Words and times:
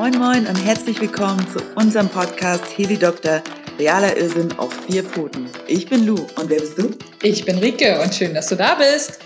Moin 0.00 0.18
Moin 0.18 0.46
und 0.46 0.56
herzlich 0.56 0.98
willkommen 0.98 1.46
zu 1.52 1.58
unserem 1.74 2.08
Podcast 2.08 2.64
Heli 2.74 2.96
Doktor, 2.96 3.42
realer 3.78 4.16
Irrsinn 4.16 4.50
auf 4.52 4.72
vier 4.86 5.04
Pfoten. 5.04 5.46
Ich 5.66 5.90
bin 5.90 6.06
Lou 6.06 6.14
und 6.14 6.48
wer 6.48 6.58
bist 6.58 6.78
du? 6.78 6.88
Ich 7.22 7.44
bin 7.44 7.58
Rike 7.58 8.00
und 8.02 8.14
schön, 8.14 8.32
dass 8.32 8.46
du 8.46 8.56
da 8.56 8.76
bist. 8.76 9.18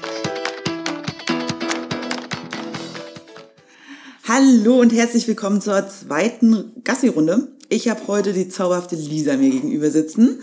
Hallo 4.26 4.80
und 4.80 4.92
herzlich 4.92 5.28
willkommen 5.28 5.60
zur 5.60 5.88
zweiten 5.88 6.72
Gassi-Runde. 6.82 7.52
Ich 7.68 7.88
habe 7.88 8.08
heute 8.08 8.32
die 8.32 8.48
zauberhafte 8.48 8.96
Lisa 8.96 9.36
mir 9.36 9.50
gegenüber 9.50 9.92
sitzen 9.92 10.40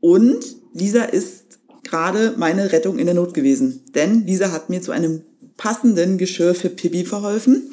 und 0.00 0.42
Lisa 0.72 1.04
ist 1.04 1.58
gerade 1.82 2.32
meine 2.38 2.72
Rettung 2.72 2.98
in 2.98 3.04
der 3.04 3.14
Not 3.14 3.34
gewesen, 3.34 3.84
denn 3.94 4.26
Lisa 4.26 4.52
hat 4.52 4.70
mir 4.70 4.80
zu 4.80 4.92
einem 4.92 5.20
passenden 5.58 6.16
Geschirr 6.16 6.54
für 6.54 6.70
Pipi 6.70 7.04
verholfen. 7.04 7.70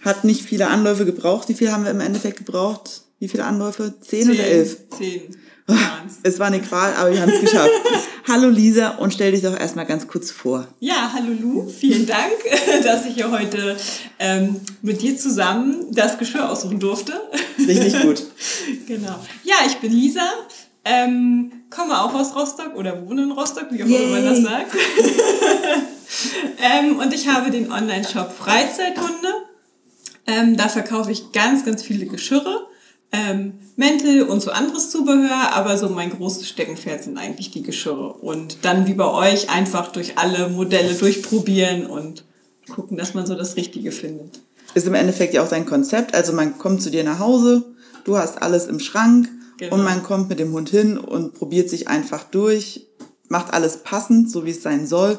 Hat 0.00 0.24
nicht 0.24 0.42
viele 0.42 0.68
Anläufe 0.68 1.04
gebraucht. 1.04 1.48
Wie 1.48 1.54
viel 1.54 1.72
haben 1.72 1.84
wir 1.84 1.90
im 1.90 2.00
Endeffekt 2.00 2.38
gebraucht? 2.38 3.02
Wie 3.18 3.28
viele 3.28 3.44
Anläufe? 3.44 3.94
Zehn, 4.00 4.26
Zehn 4.26 4.34
oder 4.34 4.44
elf? 4.44 4.76
Zehn. 4.96 5.36
Es 6.22 6.38
war 6.38 6.48
eine 6.48 6.60
Qual, 6.60 6.92
aber 6.94 7.12
wir 7.12 7.20
haben 7.20 7.30
es 7.30 7.40
geschafft. 7.40 7.70
hallo 8.28 8.48
Lisa 8.48 8.96
und 8.96 9.14
stell 9.14 9.32
dich 9.32 9.42
doch 9.42 9.58
erstmal 9.58 9.86
ganz 9.86 10.08
kurz 10.08 10.30
vor. 10.30 10.66
Ja, 10.80 11.12
hallo 11.14 11.32
Lu, 11.40 11.68
vielen 11.68 12.06
Dank, 12.06 12.32
dass 12.84 13.06
ich 13.06 13.14
hier 13.14 13.30
heute 13.30 13.76
ähm, 14.18 14.60
mit 14.82 15.02
dir 15.02 15.16
zusammen 15.16 15.86
das 15.92 16.18
Geschirr 16.18 16.50
aussuchen 16.50 16.80
durfte. 16.80 17.12
Richtig 17.58 18.00
gut. 18.02 18.22
genau. 18.86 19.16
Ja, 19.44 19.56
ich 19.66 19.76
bin 19.76 19.92
Lisa, 19.92 20.28
ähm, 20.84 21.52
komme 21.70 22.00
auch 22.00 22.14
aus 22.14 22.34
Rostock 22.34 22.74
oder 22.76 23.06
wohne 23.06 23.22
in 23.22 23.32
Rostock, 23.32 23.66
wie 23.70 23.82
auch 23.82 23.86
immer 23.86 24.20
man 24.20 24.24
das 24.24 24.42
sagt. 24.42 24.72
ähm, 26.58 26.98
und 26.98 27.14
ich 27.14 27.28
habe 27.28 27.50
den 27.50 27.70
Online-Shop 27.70 28.32
Freizeithunde. 28.32 29.39
Ähm, 30.30 30.56
da 30.56 30.68
verkaufe 30.68 31.10
ich 31.10 31.32
ganz, 31.32 31.64
ganz 31.64 31.82
viele 31.82 32.06
Geschirre 32.06 32.66
ähm, 33.12 33.54
Mäntel 33.76 34.22
und 34.22 34.40
so 34.40 34.50
anderes 34.50 34.90
Zubehör, 34.90 35.52
aber 35.54 35.76
so 35.76 35.88
mein 35.88 36.10
großes 36.10 36.48
Steckenpferd 36.48 37.02
sind 37.02 37.18
eigentlich 37.18 37.50
die 37.50 37.62
Geschirre. 37.62 38.12
Und 38.12 38.58
dann 38.62 38.86
wie 38.86 38.94
bei 38.94 39.06
euch 39.06 39.50
einfach 39.50 39.90
durch 39.90 40.18
alle 40.18 40.48
Modelle 40.48 40.94
durchprobieren 40.94 41.86
und 41.86 42.24
gucken, 42.72 42.96
dass 42.96 43.14
man 43.14 43.26
so 43.26 43.34
das 43.34 43.56
Richtige 43.56 43.90
findet. 43.90 44.40
Ist 44.74 44.86
im 44.86 44.94
Endeffekt 44.94 45.34
ja 45.34 45.42
auch 45.42 45.48
dein 45.48 45.66
Konzept. 45.66 46.14
Also 46.14 46.32
man 46.32 46.58
kommt 46.58 46.82
zu 46.82 46.90
dir 46.90 47.02
nach 47.02 47.18
Hause, 47.18 47.64
du 48.04 48.16
hast 48.16 48.40
alles 48.40 48.66
im 48.66 48.78
Schrank 48.78 49.28
genau. 49.58 49.74
und 49.74 49.82
man 49.82 50.04
kommt 50.04 50.28
mit 50.28 50.38
dem 50.38 50.52
Hund 50.52 50.68
hin 50.68 50.96
und 50.96 51.34
probiert 51.34 51.68
sich 51.68 51.88
einfach 51.88 52.22
durch, 52.24 52.86
macht 53.28 53.52
alles 53.52 53.78
passend, 53.78 54.30
so 54.30 54.44
wie 54.44 54.50
es 54.50 54.62
sein 54.62 54.86
soll. 54.86 55.18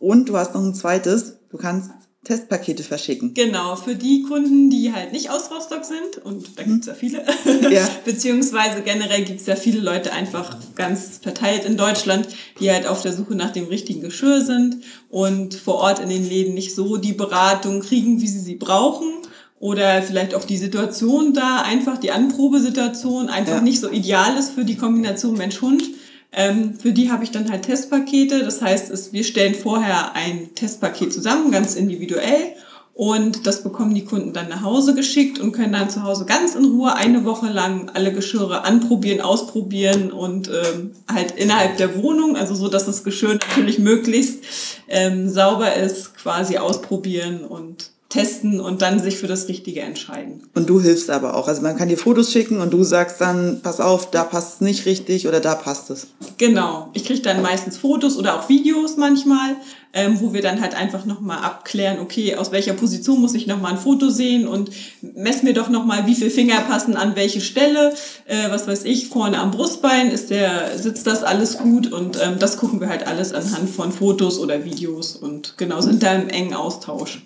Und 0.00 0.28
du 0.28 0.36
hast 0.36 0.54
noch 0.54 0.62
ein 0.62 0.74
zweites, 0.74 1.36
du 1.50 1.58
kannst 1.58 1.90
Testpakete 2.24 2.82
verschicken. 2.82 3.32
Genau, 3.32 3.76
für 3.76 3.94
die 3.94 4.22
Kunden, 4.22 4.70
die 4.70 4.92
halt 4.92 5.12
nicht 5.12 5.30
aus 5.30 5.50
Rostock 5.50 5.84
sind, 5.84 6.24
und 6.24 6.58
da 6.58 6.64
gibt's 6.64 6.86
ja 6.86 6.94
viele, 6.94 7.24
ja. 7.70 7.88
beziehungsweise 8.04 8.82
generell 8.82 9.24
gibt's 9.24 9.46
ja 9.46 9.54
viele 9.54 9.80
Leute 9.80 10.12
einfach 10.12 10.56
ganz 10.74 11.20
verteilt 11.22 11.64
in 11.64 11.76
Deutschland, 11.76 12.28
die 12.60 12.70
halt 12.70 12.86
auf 12.86 13.02
der 13.02 13.12
Suche 13.12 13.34
nach 13.34 13.52
dem 13.52 13.66
richtigen 13.66 14.00
Geschirr 14.00 14.44
sind 14.44 14.82
und 15.08 15.54
vor 15.54 15.76
Ort 15.76 16.00
in 16.00 16.08
den 16.08 16.28
Läden 16.28 16.54
nicht 16.54 16.74
so 16.74 16.96
die 16.96 17.12
Beratung 17.12 17.80
kriegen, 17.80 18.20
wie 18.20 18.28
sie 18.28 18.40
sie 18.40 18.56
brauchen. 18.56 19.12
Oder 19.60 20.02
vielleicht 20.02 20.34
auch 20.36 20.44
die 20.44 20.56
Situation 20.56 21.34
da, 21.34 21.62
einfach 21.62 21.98
die 21.98 22.12
Anprobesituation 22.12 23.28
einfach 23.28 23.56
ja. 23.56 23.60
nicht 23.60 23.80
so 23.80 23.90
ideal 23.90 24.36
ist 24.36 24.52
für 24.52 24.64
die 24.64 24.76
Kombination 24.76 25.36
Mensch-Hund. 25.36 25.82
Ähm, 26.32 26.74
für 26.78 26.92
die 26.92 27.10
habe 27.10 27.24
ich 27.24 27.30
dann 27.30 27.50
halt 27.50 27.62
Testpakete. 27.62 28.44
Das 28.44 28.60
heißt, 28.60 28.90
es, 28.90 29.12
wir 29.12 29.24
stellen 29.24 29.54
vorher 29.54 30.14
ein 30.14 30.54
Testpaket 30.54 31.12
zusammen, 31.12 31.50
ganz 31.50 31.74
individuell. 31.74 32.54
Und 32.98 33.46
das 33.46 33.62
bekommen 33.62 33.94
die 33.94 34.04
Kunden 34.04 34.32
dann 34.32 34.48
nach 34.48 34.62
Hause 34.62 34.92
geschickt 34.92 35.38
und 35.38 35.52
können 35.52 35.72
dann 35.72 35.88
zu 35.88 36.02
Hause 36.02 36.24
ganz 36.24 36.56
in 36.56 36.64
Ruhe 36.64 36.96
eine 36.96 37.24
Woche 37.24 37.46
lang 37.46 37.92
alle 37.94 38.12
Geschirre 38.12 38.64
anprobieren, 38.64 39.20
ausprobieren 39.20 40.10
und 40.10 40.48
ähm, 40.48 40.90
halt 41.06 41.30
innerhalb 41.36 41.76
der 41.76 42.02
Wohnung, 42.02 42.36
also 42.36 42.56
so, 42.56 42.66
dass 42.66 42.86
das 42.86 43.04
Geschirr 43.04 43.34
natürlich 43.34 43.78
möglichst 43.78 44.42
ähm, 44.88 45.30
sauber 45.30 45.74
ist, 45.74 46.16
quasi 46.16 46.58
ausprobieren 46.58 47.44
und 47.44 47.92
testen 48.08 48.58
und 48.58 48.80
dann 48.80 49.00
sich 49.00 49.18
für 49.18 49.26
das 49.26 49.48
Richtige 49.48 49.82
entscheiden. 49.82 50.42
Und 50.54 50.70
du 50.70 50.80
hilfst 50.80 51.10
aber 51.10 51.36
auch. 51.36 51.46
Also 51.46 51.60
man 51.60 51.76
kann 51.76 51.90
dir 51.90 51.98
Fotos 51.98 52.32
schicken 52.32 52.60
und 52.60 52.72
du 52.72 52.82
sagst 52.82 53.20
dann, 53.20 53.60
pass 53.62 53.80
auf, 53.80 54.10
da 54.10 54.24
passt 54.24 54.54
es 54.54 54.60
nicht 54.62 54.86
richtig 54.86 55.28
oder 55.28 55.40
da 55.40 55.54
passt 55.54 55.90
es. 55.90 56.06
Genau. 56.38 56.88
Ich 56.94 57.04
kriege 57.04 57.20
dann 57.20 57.42
meistens 57.42 57.76
Fotos 57.76 58.16
oder 58.16 58.38
auch 58.40 58.48
Videos 58.48 58.96
manchmal, 58.96 59.56
ähm, 59.92 60.18
wo 60.20 60.32
wir 60.32 60.40
dann 60.40 60.62
halt 60.62 60.74
einfach 60.74 61.04
nochmal 61.04 61.40
abklären, 61.44 61.98
okay, 61.98 62.36
aus 62.36 62.50
welcher 62.50 62.72
Position 62.72 63.20
muss 63.20 63.34
ich 63.34 63.46
nochmal 63.46 63.72
ein 63.72 63.78
Foto 63.78 64.08
sehen 64.08 64.48
und 64.48 64.70
mess 65.02 65.42
mir 65.42 65.52
doch 65.52 65.68
nochmal, 65.68 66.06
wie 66.06 66.14
viele 66.14 66.30
Finger 66.30 66.60
passen 66.62 66.96
an 66.96 67.14
welche 67.14 67.42
Stelle, 67.42 67.92
äh, 68.24 68.50
was 68.50 68.66
weiß 68.66 68.84
ich, 68.84 69.08
vorne 69.08 69.38
am 69.38 69.50
Brustbein, 69.50 70.10
ist 70.10 70.30
der, 70.30 70.78
sitzt 70.78 71.06
das 71.06 71.24
alles 71.24 71.58
gut 71.58 71.92
und 71.92 72.18
ähm, 72.22 72.38
das 72.38 72.56
gucken 72.56 72.80
wir 72.80 72.88
halt 72.88 73.06
alles 73.06 73.34
anhand 73.34 73.68
von 73.68 73.92
Fotos 73.92 74.38
oder 74.38 74.64
Videos 74.64 75.14
und 75.14 75.58
genau, 75.58 75.82
sind 75.82 76.02
da 76.02 76.14
im 76.14 76.30
engen 76.30 76.54
Austausch. 76.54 77.20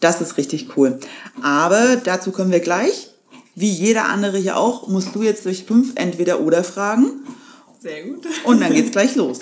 Das 0.00 0.20
ist 0.20 0.36
richtig 0.36 0.76
cool. 0.76 1.00
Aber 1.42 1.96
dazu 1.96 2.32
kommen 2.32 2.52
wir 2.52 2.60
gleich. 2.60 3.10
Wie 3.54 3.70
jeder 3.70 4.04
andere 4.04 4.36
hier 4.36 4.58
auch, 4.58 4.86
musst 4.88 5.14
du 5.14 5.22
jetzt 5.22 5.46
durch 5.46 5.64
fünf 5.64 5.92
Entweder-Oder-Fragen. 5.94 7.24
Sehr 7.80 8.04
gut. 8.04 8.26
Und 8.44 8.60
dann 8.60 8.74
geht's 8.74 8.90
gleich 8.90 9.14
los. 9.14 9.40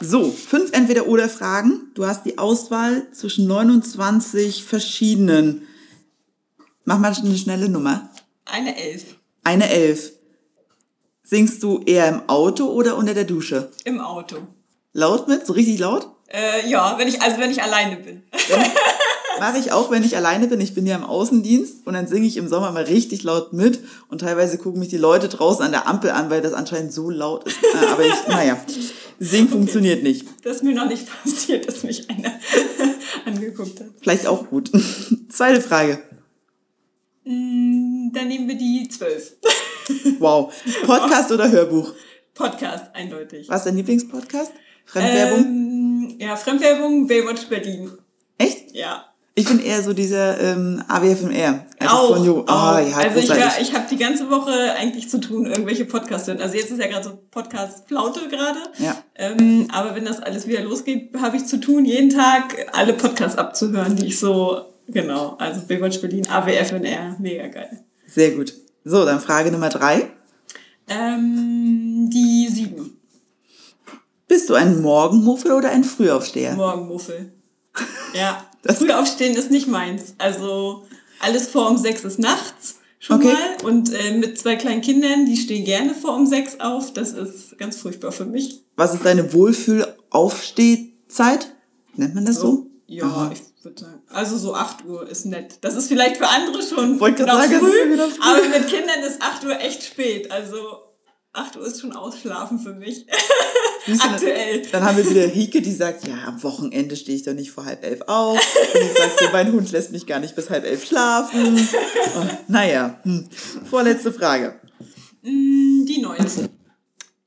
So, 0.00 0.30
fünf 0.30 0.72
Entweder-Oder-Fragen. 0.72 1.92
Du 1.94 2.06
hast 2.06 2.24
die 2.24 2.38
Auswahl 2.38 3.10
zwischen 3.12 3.46
29 3.46 4.64
verschiedenen. 4.64 5.66
Mach 6.84 6.98
mal 6.98 7.14
eine 7.14 7.36
schnelle 7.36 7.68
Nummer. 7.68 8.10
Eine 8.44 8.76
Elf. 8.76 9.16
Eine 9.44 9.68
Elf. 9.68 10.12
Singst 11.22 11.62
du 11.62 11.82
eher 11.84 12.08
im 12.08 12.28
Auto 12.28 12.66
oder 12.66 12.96
unter 12.96 13.14
der 13.14 13.24
Dusche? 13.24 13.70
Im 13.84 14.00
Auto. 14.00 14.36
Laut 14.98 15.28
mit? 15.28 15.46
So 15.46 15.52
richtig 15.52 15.78
laut? 15.78 16.08
Äh, 16.26 16.68
ja, 16.68 16.98
wenn 16.98 17.06
ich, 17.06 17.22
also 17.22 17.38
wenn 17.38 17.52
ich 17.52 17.62
alleine 17.62 17.98
bin. 17.98 18.24
Mache 19.38 19.58
ich 19.58 19.70
auch, 19.70 19.92
wenn 19.92 20.02
ich 20.02 20.16
alleine 20.16 20.48
bin. 20.48 20.60
Ich 20.60 20.74
bin 20.74 20.86
ja 20.86 20.96
im 20.96 21.04
Außendienst 21.04 21.86
und 21.86 21.94
dann 21.94 22.08
singe 22.08 22.26
ich 22.26 22.36
im 22.36 22.48
Sommer 22.48 22.72
mal 22.72 22.82
richtig 22.82 23.22
laut 23.22 23.52
mit 23.52 23.78
und 24.08 24.22
teilweise 24.22 24.58
gucken 24.58 24.80
mich 24.80 24.88
die 24.88 24.96
Leute 24.96 25.28
draußen 25.28 25.64
an 25.64 25.70
der 25.70 25.86
Ampel 25.86 26.10
an, 26.10 26.30
weil 26.30 26.42
das 26.42 26.52
anscheinend 26.52 26.92
so 26.92 27.10
laut 27.10 27.44
ist. 27.44 27.58
Äh, 27.62 27.86
aber 27.92 28.04
ich, 28.04 28.26
naja, 28.26 28.60
singen 29.20 29.44
okay. 29.44 29.52
funktioniert 29.52 30.02
nicht. 30.02 30.26
Das 30.42 30.56
ist 30.56 30.62
mir 30.64 30.74
noch 30.74 30.88
nicht 30.88 31.06
passiert, 31.22 31.68
dass 31.68 31.84
mich 31.84 32.10
einer 32.10 32.32
angeguckt 33.24 33.78
hat. 33.78 33.90
Vielleicht 34.00 34.26
auch 34.26 34.48
gut. 34.48 34.72
Zweite 35.28 35.60
Frage. 35.60 36.02
Mm, 37.22 38.10
dann 38.12 38.26
nehmen 38.26 38.48
wir 38.48 38.58
die 38.58 38.88
zwölf. 38.88 39.34
Wow. 40.18 40.52
Podcast 40.84 41.30
oder 41.30 41.48
Hörbuch? 41.48 41.92
Podcast, 42.34 42.86
eindeutig. 42.94 43.48
Was 43.48 43.58
ist 43.58 43.66
dein 43.66 43.76
Lieblingspodcast? 43.76 44.50
Fremdwerbung? 44.88 45.44
Ähm, 45.44 46.16
ja, 46.18 46.36
Fremdwerbung, 46.36 47.06
Baywatch 47.06 47.46
Berlin. 47.46 47.90
Echt? 48.38 48.74
Ja. 48.74 49.04
Ich 49.34 49.46
bin 49.46 49.60
eher 49.60 49.82
so 49.82 49.92
dieser 49.92 50.40
ähm, 50.40 50.82
AWFMR. 50.88 51.64
Also 51.78 51.94
auch, 51.94 52.16
von 52.16 52.24
Jo. 52.24 52.40
Oh, 52.40 52.44
ja, 52.48 52.96
also 52.96 53.20
ich, 53.20 53.30
ich 53.60 53.72
habe 53.72 53.86
die 53.88 53.96
ganze 53.96 54.28
Woche 54.30 54.74
eigentlich 54.76 55.08
zu 55.08 55.20
tun, 55.20 55.46
irgendwelche 55.46 55.84
Podcasts 55.84 56.26
hören. 56.26 56.40
Also 56.40 56.56
jetzt 56.56 56.72
ist 56.72 56.80
ja 56.80 56.88
gerade 56.88 57.04
so 57.04 57.18
Podcast-Flaute 57.30 58.28
gerade. 58.28 58.58
Ja. 58.78 58.96
Ähm, 59.14 59.68
aber 59.70 59.94
wenn 59.94 60.04
das 60.04 60.18
alles 60.18 60.48
wieder 60.48 60.62
losgeht, 60.62 61.10
habe 61.20 61.36
ich 61.36 61.46
zu 61.46 61.60
tun, 61.60 61.84
jeden 61.84 62.10
Tag 62.10 62.66
alle 62.72 62.94
Podcasts 62.94 63.38
abzuhören, 63.38 63.94
die 63.94 64.06
ich 64.06 64.18
so, 64.18 64.74
genau, 64.88 65.36
also 65.38 65.60
Baywatch 65.68 66.00
Berlin, 66.00 66.26
AWFNR, 66.28 67.16
mega 67.20 67.46
geil. 67.46 67.84
Sehr 68.08 68.32
gut. 68.32 68.54
So, 68.84 69.04
dann 69.04 69.20
Frage 69.20 69.52
Nummer 69.52 69.68
drei. 69.68 70.10
Ähm, 70.88 72.10
die 72.12 72.48
sieben. 72.48 72.97
Bist 74.28 74.48
du 74.50 74.54
ein 74.54 74.82
Morgenmuffel 74.82 75.52
oder 75.52 75.70
ein 75.70 75.84
Frühaufsteher? 75.84 76.54
Morgenmuffel. 76.54 77.32
Ja. 78.14 78.44
Frühaufstehen 78.64 79.34
ist 79.34 79.50
nicht 79.50 79.68
meins. 79.68 80.14
Also 80.18 80.86
alles 81.20 81.48
vor 81.48 81.70
um 81.70 81.78
sechs 81.78 82.04
ist 82.04 82.18
nachts 82.18 82.76
schon 82.98 83.16
okay. 83.16 83.32
mal. 83.32 83.56
Und 83.64 83.90
äh, 83.92 84.12
mit 84.12 84.38
zwei 84.38 84.56
kleinen 84.56 84.82
Kindern, 84.82 85.26
die 85.26 85.36
stehen 85.36 85.64
gerne 85.64 85.94
vor 85.94 86.14
um 86.14 86.26
sechs 86.26 86.60
auf. 86.60 86.92
Das 86.92 87.12
ist 87.12 87.58
ganz 87.58 87.78
furchtbar 87.78 88.12
für 88.12 88.26
mich. 88.26 88.62
Was 88.76 88.94
ist 88.94 89.04
deine 89.04 89.32
Wohlfühlaufstehzeit? 89.32 91.52
Nennt 91.94 92.14
man 92.14 92.26
das 92.26 92.36
so? 92.36 92.46
so? 92.46 92.70
Ja, 92.86 93.04
Aha. 93.04 93.32
ich 93.32 93.40
würde 93.64 93.80
sagen. 93.80 94.02
Also 94.08 94.38
so 94.38 94.54
8 94.54 94.84
Uhr 94.86 95.08
ist 95.08 95.26
nett. 95.26 95.58
Das 95.60 95.74
ist 95.74 95.88
vielleicht 95.88 96.16
für 96.16 96.28
andere 96.28 96.62
schon 96.62 97.00
Wollte 97.00 97.24
noch 97.24 97.40
sagen, 97.40 97.58
früh, 97.58 97.70
früh, 97.70 98.00
aber 98.20 98.48
mit 98.48 98.68
Kindern 98.68 99.00
ist 99.06 99.20
8 99.20 99.44
Uhr 99.44 99.60
echt 99.60 99.82
spät. 99.82 100.30
Also 100.30 100.58
8 101.32 101.56
Uhr 101.56 101.66
ist 101.66 101.80
schon 101.80 101.92
ausschlafen 101.92 102.58
für 102.58 102.74
mich. 102.74 103.06
Aktuell. 104.00 104.62
Dann 104.72 104.84
haben 104.84 104.96
wir 104.96 105.08
wieder 105.08 105.34
Rike, 105.34 105.62
die 105.62 105.72
sagt, 105.72 106.06
ja, 106.06 106.24
am 106.26 106.42
Wochenende 106.42 106.96
stehe 106.96 107.16
ich 107.16 107.24
doch 107.24 107.34
nicht 107.34 107.50
vor 107.50 107.64
halb 107.64 107.84
elf 107.84 108.02
auf. 108.06 108.38
Und 108.74 108.80
ich 108.80 108.92
sage 108.92 109.12
so, 109.18 109.24
mein 109.32 109.52
Hund 109.52 109.70
lässt 109.72 109.92
mich 109.92 110.06
gar 110.06 110.20
nicht 110.20 110.34
bis 110.36 110.50
halb 110.50 110.64
elf 110.64 110.84
schlafen. 110.84 111.68
Oh, 112.16 112.24
naja, 112.48 113.00
hm. 113.02 113.28
vorletzte 113.68 114.12
Frage. 114.12 114.54
Mm, 115.22 115.84
die 115.84 116.00
neueste. 116.00 116.48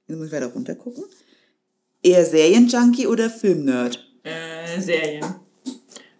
Jetzt 0.08 0.18
muss 0.18 0.28
ich 0.28 0.34
weiter 0.34 0.48
runter 0.48 0.76
gucken. 0.76 1.04
Eher 2.04 2.26
Serienjunkie 2.26 3.08
oder 3.08 3.30
Filmnerd? 3.30 4.04
Äh, 4.24 4.80
Serien. 4.82 5.26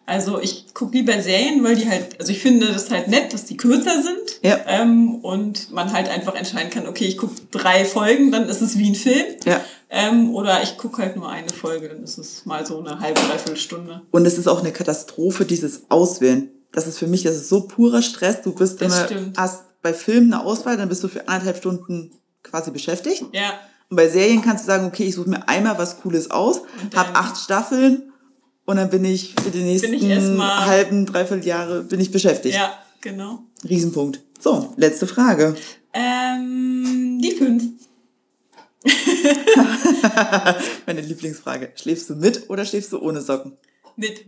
Also 0.06 0.42
ich 0.42 0.74
gucke 0.74 0.98
lieber 0.98 1.22
Serien, 1.22 1.64
weil 1.64 1.76
die 1.76 1.88
halt, 1.88 2.20
also 2.20 2.32
ich 2.32 2.40
finde 2.40 2.68
das 2.68 2.90
halt 2.92 3.08
nett, 3.08 3.34
dass 3.34 3.46
die 3.46 3.56
kürzer 3.56 4.02
sind. 4.02 4.42
Ja. 4.42 4.60
Ähm, 4.68 5.16
und 5.16 5.72
man 5.72 5.94
halt 5.94 6.10
einfach 6.10 6.36
entscheiden 6.36 6.70
kann, 6.70 6.88
okay, 6.88 7.06
ich 7.06 7.18
gucke 7.18 7.36
drei 7.52 7.86
Folgen, 7.86 8.32
dann 8.32 8.50
ist 8.50 8.62
es 8.62 8.78
wie 8.78 8.90
ein 8.90 8.96
Film. 8.96 9.26
Ja. 9.46 9.64
Ähm, 9.94 10.34
oder 10.34 10.64
ich 10.64 10.78
gucke 10.78 11.02
halt 11.02 11.18
nur 11.18 11.28
eine 11.28 11.50
Folge, 11.50 11.90
dann 11.90 12.02
ist 12.02 12.18
es 12.18 12.46
mal 12.46 12.66
so 12.66 12.80
eine 12.80 13.02
halbe, 13.02 13.20
dreiviertel 13.20 13.58
Stunde. 13.58 14.02
Und 14.12 14.26
es 14.26 14.38
ist 14.38 14.48
auch 14.48 14.62
eine 14.62 14.72
Katastrophe, 14.72 15.44
dieses 15.44 15.84
Auswählen. 15.90 16.50
Das 16.72 16.88
ist 16.88 16.98
für 16.98 17.08
mich, 17.08 17.24
das 17.24 17.36
ist 17.36 17.50
so 17.50 17.68
purer 17.68 18.02
Stress. 18.02 18.42
Du 18.42 18.54
bist 18.54 18.82
immer, 18.82 19.08
hast 19.36 19.66
bei 19.82 19.94
Filmen 19.94 20.34
eine 20.34 20.46
Auswahl, 20.46 20.78
dann 20.78 20.88
bist 20.88 21.04
du 21.04 21.10
für 21.10 21.28
anderthalb 21.28 21.58
Stunden 21.58 22.12
quasi 22.42 22.72
beschäftigt. 22.72 23.26
Ja. 23.34 23.60
Und 23.90 23.98
bei 23.98 24.08
Serien 24.08 24.42
kannst 24.42 24.64
du 24.64 24.68
sagen, 24.68 24.86
okay, 24.86 25.04
ich 25.04 25.16
suche 25.16 25.30
mir 25.30 25.50
einmal 25.50 25.78
was 25.78 26.00
Cooles 26.00 26.32
aus, 26.32 26.62
habe 26.96 27.14
acht 27.14 27.36
Staffeln 27.38 28.14
und 28.66 28.78
dann 28.78 28.90
bin 28.90 29.04
ich 29.04 29.36
für 29.44 29.52
die 29.52 29.64
nächsten 29.64 30.42
halben, 30.42 31.06
dreiviertel 31.06 31.46
Jahre 31.46 31.84
bin 31.84 32.00
ich 32.00 32.12
beschäftigt. 32.12 32.56
Ja, 32.56 32.72
genau. 33.02 33.40
Riesenpunkt. 33.68 34.22
So, 34.40 34.74
letzte 34.78 35.08
Frage. 35.08 35.56
Ähm, 35.94 37.20
die 37.22 37.32
fünf. 37.32 37.64
Meine 40.86 41.02
Lieblingsfrage. 41.02 41.72
Schläfst 41.76 42.10
du 42.10 42.16
mit 42.16 42.50
oder 42.50 42.66
schläfst 42.66 42.92
du 42.92 43.00
ohne 43.00 43.22
Socken? 43.22 43.58
Mit. 43.96 44.26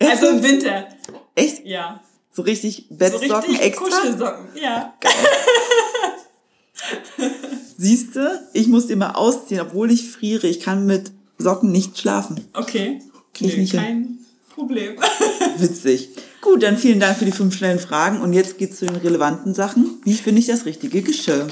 Also 0.00 0.28
im 0.28 0.42
Winter. 0.42 0.88
Echt? 1.34 1.64
Ja. 1.64 2.02
So 2.32 2.42
richtig 2.42 2.86
Bettsocken 2.90 3.28
so 3.28 3.36
richtig 3.36 3.60
extra? 3.60 3.84
Kuschelsocken, 3.84 4.46
ja. 4.60 4.94
Geil. 5.00 5.12
Siehst 7.76 8.16
du, 8.16 8.40
ich 8.52 8.68
muss 8.68 8.86
die 8.86 8.96
mal 8.96 9.12
ausziehen, 9.12 9.60
obwohl 9.60 9.90
ich 9.90 10.10
friere. 10.10 10.46
Ich 10.46 10.60
kann 10.60 10.86
mit 10.86 11.12
Socken 11.38 11.70
nicht 11.70 11.98
schlafen. 11.98 12.48
Okay. 12.54 13.00
Krieg 13.34 13.58
nicht 13.58 13.74
kein 13.74 13.84
hin. 13.84 14.18
Problem. 14.54 14.96
Witzig. 15.58 16.10
Gut, 16.40 16.62
dann 16.62 16.76
vielen 16.76 17.00
Dank 17.00 17.18
für 17.18 17.24
die 17.24 17.32
fünf 17.32 17.56
schnellen 17.56 17.78
Fragen. 17.78 18.20
Und 18.20 18.32
jetzt 18.32 18.58
geht's 18.58 18.78
zu 18.78 18.86
den 18.86 18.96
relevanten 18.96 19.54
Sachen. 19.54 20.00
Wie 20.04 20.14
finde 20.14 20.40
ich 20.40 20.46
das 20.46 20.66
richtige 20.66 21.02
Geschirr? 21.02 21.46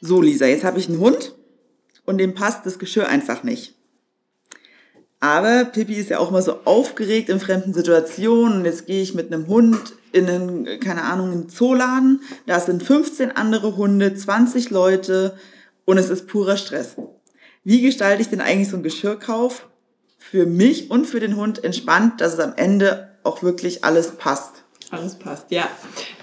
So, 0.00 0.22
Lisa, 0.22 0.46
jetzt 0.46 0.64
habe 0.64 0.78
ich 0.78 0.88
einen 0.88 1.00
Hund 1.00 1.34
und 2.06 2.18
dem 2.18 2.34
passt 2.34 2.64
das 2.64 2.78
Geschirr 2.78 3.08
einfach 3.08 3.42
nicht. 3.42 3.74
Aber 5.20 5.66
Pippi 5.66 5.94
ist 5.94 6.08
ja 6.08 6.18
auch 6.18 6.30
immer 6.30 6.40
so 6.40 6.60
aufgeregt 6.64 7.28
in 7.28 7.40
fremden 7.40 7.74
Situationen. 7.74 8.60
Und 8.60 8.64
jetzt 8.64 8.86
gehe 8.86 9.02
ich 9.02 9.14
mit 9.14 9.32
einem 9.32 9.46
Hund 9.46 9.94
in 10.12 10.26
einen, 10.26 10.80
keine 10.80 11.02
Ahnung, 11.02 11.30
einen 11.30 11.48
Zooladen. 11.50 12.22
Da 12.46 12.58
sind 12.58 12.82
15 12.82 13.30
andere 13.32 13.76
Hunde, 13.76 14.14
20 14.14 14.70
Leute 14.70 15.36
und 15.84 15.98
es 15.98 16.08
ist 16.08 16.26
purer 16.26 16.56
Stress. 16.56 16.96
Wie 17.64 17.82
gestalte 17.82 18.22
ich 18.22 18.30
denn 18.30 18.40
eigentlich 18.40 18.70
so 18.70 18.76
einen 18.76 18.82
Geschirrkauf 18.82 19.68
für 20.16 20.46
mich 20.46 20.90
und 20.90 21.06
für 21.06 21.20
den 21.20 21.36
Hund 21.36 21.62
entspannt, 21.62 22.22
dass 22.22 22.34
es 22.34 22.40
am 22.40 22.54
Ende 22.56 23.18
auch 23.22 23.42
wirklich 23.42 23.84
alles 23.84 24.12
passt? 24.12 24.59
Alles 24.92 25.14
passt, 25.14 25.46
ja. 25.50 25.68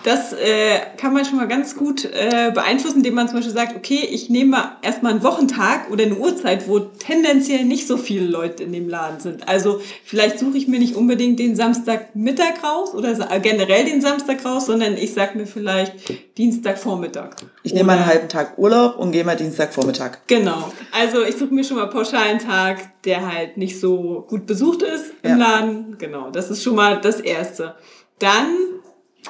Das 0.03 0.33
äh, 0.33 0.79
kann 0.97 1.13
man 1.13 1.23
schon 1.23 1.37
mal 1.37 1.47
ganz 1.47 1.75
gut 1.75 2.03
äh, 2.03 2.51
beeinflussen, 2.53 2.97
indem 2.97 3.13
man 3.13 3.27
zum 3.27 3.37
Beispiel 3.37 3.53
sagt, 3.53 3.77
okay, 3.77 4.07
ich 4.11 4.29
nehme 4.29 4.57
erstmal 4.81 5.13
einen 5.13 5.23
Wochentag 5.23 5.89
oder 5.89 6.03
eine 6.03 6.15
Uhrzeit, 6.15 6.67
wo 6.67 6.79
tendenziell 6.79 7.63
nicht 7.63 7.87
so 7.87 7.95
viele 7.95 8.25
Leute 8.25 8.63
in 8.63 8.73
dem 8.73 8.89
Laden 8.89 9.21
sind. 9.21 9.47
Also 9.47 9.79
vielleicht 10.03 10.39
suche 10.39 10.57
ich 10.57 10.67
mir 10.67 10.79
nicht 10.79 10.95
unbedingt 10.95 11.39
den 11.39 11.55
Samstagmittag 11.55 12.61
raus 12.61 12.93
oder 12.93 13.15
generell 13.39 13.85
den 13.85 14.01
Samstag 14.01 14.43
raus, 14.43 14.65
sondern 14.65 14.97
ich 14.97 15.13
sage 15.13 15.37
mir 15.37 15.47
vielleicht 15.47 15.93
Dienstagvormittag. 16.37 17.29
Ich 17.63 17.73
nehme 17.73 17.87
mal 17.87 17.97
einen 17.97 18.05
halben 18.05 18.27
Tag 18.27 18.57
Urlaub 18.57 18.97
und 18.97 19.13
gehe 19.13 19.23
mal 19.23 19.37
Dienstagvormittag. 19.37 20.19
Genau. 20.27 20.71
Also 20.91 21.23
ich 21.23 21.37
suche 21.37 21.53
mir 21.53 21.63
schon 21.63 21.77
mal 21.77 21.87
pauschal 21.87 22.23
einen 22.23 22.39
Tag, 22.39 23.01
der 23.03 23.31
halt 23.31 23.57
nicht 23.57 23.79
so 23.79 24.25
gut 24.27 24.45
besucht 24.45 24.81
ist 24.81 25.13
im 25.23 25.31
ja. 25.31 25.37
Laden. 25.37 25.97
Genau, 25.97 26.29
das 26.31 26.49
ist 26.49 26.63
schon 26.63 26.75
mal 26.75 26.99
das 26.99 27.21
Erste. 27.21 27.75
Dann, 28.19 28.47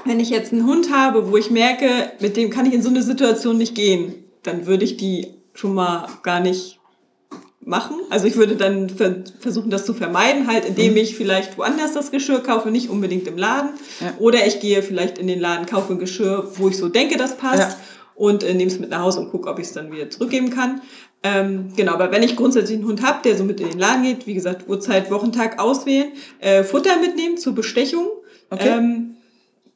wenn 0.05 0.19
ich 0.19 0.29
jetzt 0.29 0.53
einen 0.53 0.65
Hund 0.65 0.91
habe, 0.93 1.31
wo 1.31 1.37
ich 1.37 1.51
merke, 1.51 2.11
mit 2.19 2.37
dem 2.37 2.49
kann 2.49 2.65
ich 2.65 2.73
in 2.73 2.81
so 2.81 2.89
eine 2.89 3.03
Situation 3.03 3.57
nicht 3.57 3.75
gehen, 3.75 4.15
dann 4.43 4.65
würde 4.65 4.85
ich 4.85 4.97
die 4.97 5.33
schon 5.53 5.73
mal 5.73 6.07
gar 6.23 6.39
nicht 6.39 6.79
machen. 7.67 7.97
Also 8.09 8.27
ich 8.27 8.37
würde 8.37 8.55
dann 8.55 8.89
versuchen, 9.39 9.69
das 9.69 9.85
zu 9.85 9.93
vermeiden, 9.93 10.47
halt 10.47 10.65
indem 10.65 10.93
mhm. 10.93 10.99
ich 10.99 11.15
vielleicht 11.15 11.57
woanders 11.57 11.93
das 11.93 12.11
Geschirr 12.11 12.39
kaufe, 12.39 12.71
nicht 12.71 12.89
unbedingt 12.89 13.27
im 13.27 13.37
Laden. 13.37 13.71
Ja. 13.99 14.13
Oder 14.19 14.47
ich 14.47 14.59
gehe 14.59 14.81
vielleicht 14.81 15.17
in 15.17 15.27
den 15.27 15.39
Laden, 15.39 15.65
kaufe 15.65 15.93
ein 15.93 15.99
Geschirr, 15.99 16.49
wo 16.55 16.69
ich 16.69 16.77
so 16.77 16.87
denke, 16.87 17.17
das 17.17 17.37
passt. 17.37 17.59
Ja. 17.59 17.75
Und 18.15 18.43
äh, 18.43 18.53
nehme 18.53 18.71
es 18.71 18.79
mit 18.79 18.89
nach 18.89 19.01
Hause 19.01 19.19
und 19.19 19.29
gucke, 19.29 19.49
ob 19.49 19.59
ich 19.59 19.67
es 19.67 19.73
dann 19.73 19.91
wieder 19.91 20.09
zurückgeben 20.09 20.49
kann. 20.49 20.81
Ähm, 21.23 21.73
genau, 21.75 21.93
aber 21.93 22.11
wenn 22.11 22.23
ich 22.23 22.35
grundsätzlich 22.35 22.77
einen 22.77 22.87
Hund 22.87 23.03
habe, 23.03 23.19
der 23.23 23.37
so 23.37 23.43
mit 23.43 23.59
in 23.59 23.69
den 23.69 23.79
Laden 23.79 24.03
geht, 24.03 24.25
wie 24.25 24.33
gesagt, 24.33 24.67
Uhrzeit, 24.67 25.11
Wochentag 25.11 25.59
auswählen, 25.59 26.13
äh, 26.39 26.63
Futter 26.63 26.99
mitnehmen 26.99 27.37
zur 27.37 27.53
Bestechung. 27.53 28.07
Okay. 28.49 28.69
Ähm, 28.69 29.17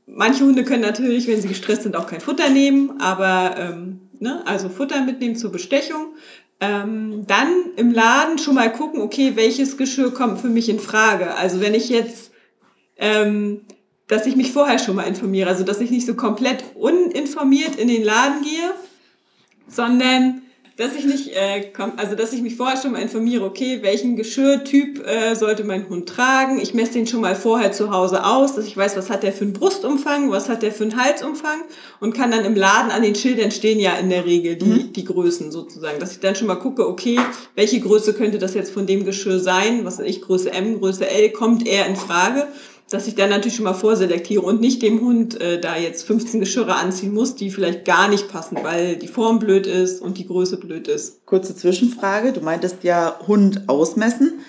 manche 0.06 0.44
Hunde 0.44 0.64
können 0.64 0.82
natürlich, 0.82 1.28
wenn 1.28 1.42
sie 1.42 1.48
gestresst 1.48 1.84
sind, 1.84 1.96
auch 1.96 2.08
kein 2.08 2.22
Futter 2.22 2.50
nehmen, 2.50 3.00
aber 3.00 3.56
ähm, 3.58 4.00
ne, 4.20 4.46
also 4.46 4.70
Futter 4.70 5.02
mitnehmen 5.04 5.36
zur 5.36 5.52
Bestechung. 5.52 6.16
Ähm, 6.60 7.26
dann 7.26 7.50
im 7.76 7.92
Laden 7.92 8.38
schon 8.38 8.56
mal 8.56 8.72
gucken, 8.72 9.02
okay, 9.02 9.32
welches 9.36 9.78
Geschirr 9.78 10.14
kommt 10.14 10.40
für 10.40 10.50
mich 10.50 10.70
in 10.70 10.80
Frage. 10.80 11.34
Also 11.36 11.60
wenn 11.60 11.74
ich 11.74 11.90
jetzt, 11.90 12.32
ähm, 12.98 13.62
dass 14.08 14.28
ich 14.28 14.36
mich 14.36 14.52
vorher 14.52 14.78
schon 14.78 14.96
mal 14.96 15.08
informiere, 15.08 15.50
also 15.50 15.64
dass 15.64 15.82
ich 15.82 15.90
nicht 15.90 16.06
so 16.06 16.14
komplett 16.14 16.64
uninformiert 16.76 17.78
in 17.78 17.88
den 17.88 18.04
Laden 18.04 18.44
gehe, 18.44 18.74
sondern 19.68 20.41
dass 20.78 20.96
ich 20.96 21.06
nicht, 21.06 21.30
äh, 21.30 21.72
komm, 21.76 21.94
also 21.98 22.16
dass 22.16 22.34
ich 22.34 22.42
mich 22.42 22.56
vorher 22.56 22.82
schon 22.82 22.94
mal 22.94 23.02
informiere, 23.02 23.44
okay, 23.44 23.80
welchen 23.82 24.16
Geschirrtyp 24.16 25.06
äh, 25.06 25.36
sollte 25.36 25.64
mein 25.64 25.88
Hund 25.90 26.08
tragen. 26.08 26.60
Ich 26.60 26.74
messe 26.74 26.94
den 26.94 27.08
schon 27.08 27.22
mal 27.22 27.36
vorher 27.36 27.72
zu 27.72 27.92
Hause 27.92 28.26
aus, 28.26 28.56
dass 28.56 28.66
ich 28.66 28.78
weiß, 28.78 28.96
was 28.96 29.10
hat 29.10 29.24
der 29.24 29.34
für 29.34 29.44
einen 29.44 29.54
Brustumfang, 29.54 30.32
was 30.32 30.50
hat 30.50 30.64
der 30.64 30.72
für 30.72 30.84
einen 30.84 31.02
Halsumfang 31.02 31.62
und 32.00 32.14
kann 32.14 32.32
dann 32.32 32.46
im 32.46 32.56
Laden 32.56 32.92
an 32.92 33.04
den 33.04 33.16
Schildern 33.16 33.52
stehen 33.52 33.80
ja 33.80 33.96
in 33.96 34.10
der 34.10 34.26
Regel 34.26 34.56
die, 34.56 34.66
mhm. 34.66 34.94
die 34.94 35.04
Größen 35.04 35.52
sozusagen, 35.52 36.00
dass 36.00 36.14
ich 36.14 36.20
dann 36.20 36.36
schon 36.36 36.48
mal 36.48 36.56
gucke, 36.56 36.88
okay, 36.88 37.20
welche 37.56 37.80
Größe 37.80 38.14
könnte 38.14 38.38
das 38.38 38.54
jetzt 38.54 38.72
von 38.72 38.88
dem 38.88 39.06
Geschirr 39.06 39.40
sein, 39.40 39.86
was 39.86 40.00
weiß 40.00 40.06
ich, 40.08 40.22
Größe 40.22 40.52
M, 40.52 40.80
Größe 40.80 41.08
L, 41.08 41.30
kommt 41.32 41.68
er 41.68 41.86
in 41.88 41.96
Frage 41.96 42.48
dass 42.92 43.08
ich 43.08 43.16
dann 43.16 43.30
natürlich 43.30 43.56
schon 43.56 43.64
mal 43.64 43.74
vorselektiere 43.74 44.42
und 44.42 44.60
nicht 44.60 44.82
dem 44.82 45.00
Hund 45.00 45.40
äh, 45.40 45.60
da 45.62 45.78
jetzt 45.78 46.06
15 46.06 46.42
Geschirre 46.42 46.76
anziehen 46.76 47.14
muss, 47.14 47.36
die 47.36 47.50
vielleicht 47.50 47.86
gar 47.86 48.10
nicht 48.10 48.28
passen, 48.28 48.58
weil 48.62 48.98
die 48.98 49.08
Form 49.08 49.40
blöd 49.40 49.66
ist 49.66 50.02
und 50.02 50.18
die 50.18 50.28
Größe 50.28 50.58
blöd 50.58 50.90
ist. 50.90 51.26
Kurze 51.26 51.56
Zwischenfrage, 51.56 52.34
du 52.34 52.42
meintest 52.42 52.84
ja 52.84 53.18
Hund 53.26 53.68
ausmessen. 53.68 54.40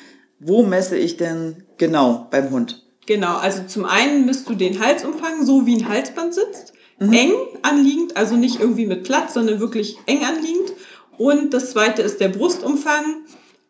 Wo 0.40 0.64
messe 0.64 0.99
ich 0.99 1.16
denn 1.16 1.62
genau 1.78 2.26
beim 2.32 2.50
Hund? 2.50 2.84
Genau, 3.06 3.37
also 3.37 3.62
zum 3.68 3.84
einen 3.84 4.26
misst 4.26 4.49
du 4.49 4.54
den 4.54 4.84
Halsumfang, 4.84 5.46
so 5.46 5.64
wie 5.66 5.76
ein 5.76 5.88
Halsband 5.88 6.34
sitzt, 6.34 6.72
mhm. 6.99 7.12
eng 7.12 7.32
anliegend, 7.62 8.16
also 8.16 8.34
nicht 8.34 8.58
irgendwie 8.58 8.87
mit 8.87 9.04
Platz, 9.04 9.34
sondern 9.34 9.61
wirklich 9.61 9.99
eng 10.06 10.25
anliegend. 10.25 10.72
Und 11.16 11.54
das 11.54 11.70
zweite 11.70 12.02
ist 12.02 12.20
der 12.20 12.28
Brustumfang 12.28 13.22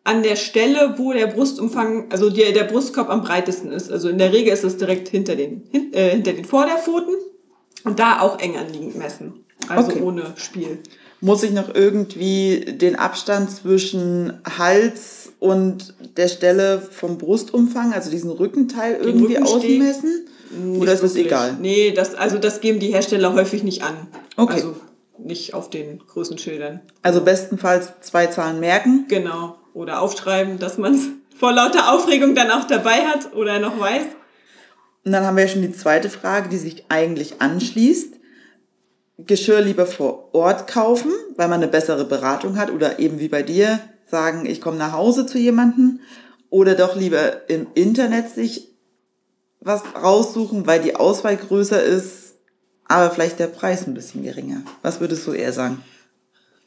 an 0.03 0.23
der 0.23 0.35
Stelle, 0.35 0.95
wo 0.97 1.13
der 1.13 1.27
Brustumfang, 1.27 2.11
also 2.11 2.29
der, 2.29 2.51
der 2.51 2.65
Brustkorb 2.65 3.09
am 3.09 3.21
breitesten 3.21 3.71
ist. 3.71 3.91
Also 3.91 4.09
in 4.09 4.17
der 4.17 4.33
Regel 4.33 4.53
ist 4.53 4.63
es 4.63 4.77
direkt 4.77 5.07
hinter 5.07 5.35
den, 5.35 5.63
hin, 5.71 5.93
äh, 5.93 6.11
hinter 6.11 6.33
den 6.33 6.45
Vorderpfoten 6.45 7.15
und 7.85 7.99
da 7.99 8.19
auch 8.19 8.39
eng 8.39 8.57
anliegend 8.57 8.95
messen. 8.95 9.45
Also 9.69 9.91
okay. 9.91 10.01
ohne 10.01 10.33
Spiel. 10.35 10.79
Muss 11.21 11.41
ich 11.43 11.51
noch 11.51 11.73
irgendwie 11.73 12.65
den 12.65 12.97
Abstand 12.97 13.49
zwischen 13.49 14.33
Hals 14.57 15.31
und 15.39 15.93
der 16.17 16.27
Stelle 16.27 16.81
vom 16.81 17.17
Brustumfang, 17.17 17.93
also 17.93 18.11
diesen 18.11 18.29
Rückenteil 18.29 18.97
den 18.97 19.07
irgendwie 19.07 19.37
ausmessen? 19.37 20.27
Oder 20.77 20.93
ist 20.93 21.03
das 21.03 21.15
egal? 21.15 21.57
Nee, 21.61 21.91
das, 21.91 22.13
also 22.13 22.37
das 22.37 22.59
geben 22.59 22.79
die 22.79 22.93
Hersteller 22.93 23.33
häufig 23.33 23.63
nicht 23.63 23.83
an. 23.83 23.95
Okay. 24.35 24.55
Also 24.55 24.75
nicht 25.17 25.53
auf 25.53 25.69
den 25.69 25.99
Größenschildern. 25.99 26.81
Also 27.01 27.21
bestenfalls 27.21 27.93
zwei 28.01 28.27
Zahlen 28.27 28.59
merken. 28.59 29.05
Genau 29.07 29.57
oder 29.73 30.01
aufschreiben, 30.01 30.59
dass 30.59 30.77
man 30.77 30.95
es 30.95 31.07
vor 31.37 31.51
lauter 31.51 31.93
Aufregung 31.93 32.35
dann 32.35 32.51
auch 32.51 32.65
dabei 32.65 33.05
hat 33.05 33.33
oder 33.33 33.59
noch 33.59 33.79
weiß. 33.79 34.03
Und 35.05 35.11
dann 35.11 35.25
haben 35.25 35.35
wir 35.35 35.43
ja 35.43 35.49
schon 35.49 35.61
die 35.61 35.73
zweite 35.73 36.09
Frage, 36.09 36.49
die 36.49 36.57
sich 36.57 36.85
eigentlich 36.89 37.41
anschließt. 37.41 38.13
Geschirr 39.17 39.61
lieber 39.61 39.85
vor 39.85 40.33
Ort 40.33 40.67
kaufen, 40.67 41.11
weil 41.35 41.47
man 41.47 41.61
eine 41.61 41.71
bessere 41.71 42.05
Beratung 42.05 42.57
hat 42.57 42.71
oder 42.71 42.99
eben 42.99 43.19
wie 43.19 43.27
bei 43.27 43.43
dir 43.43 43.79
sagen, 44.05 44.45
ich 44.45 44.61
komme 44.61 44.77
nach 44.77 44.93
Hause 44.93 45.25
zu 45.25 45.37
jemanden 45.37 46.01
oder 46.49 46.75
doch 46.75 46.95
lieber 46.95 47.49
im 47.49 47.67
Internet 47.73 48.29
sich 48.29 48.69
was 49.59 49.83
raussuchen, 49.95 50.67
weil 50.67 50.81
die 50.81 50.95
Auswahl 50.95 51.37
größer 51.37 51.81
ist, 51.81 52.22
aber 52.93 53.13
vielleicht 53.13 53.39
der 53.39 53.47
Preis 53.47 53.87
ein 53.87 53.93
bisschen 53.93 54.23
geringer. 54.23 54.61
Was 54.81 54.99
würdest 54.99 55.25
du 55.27 55.33
eher 55.33 55.53
sagen? 55.53 55.83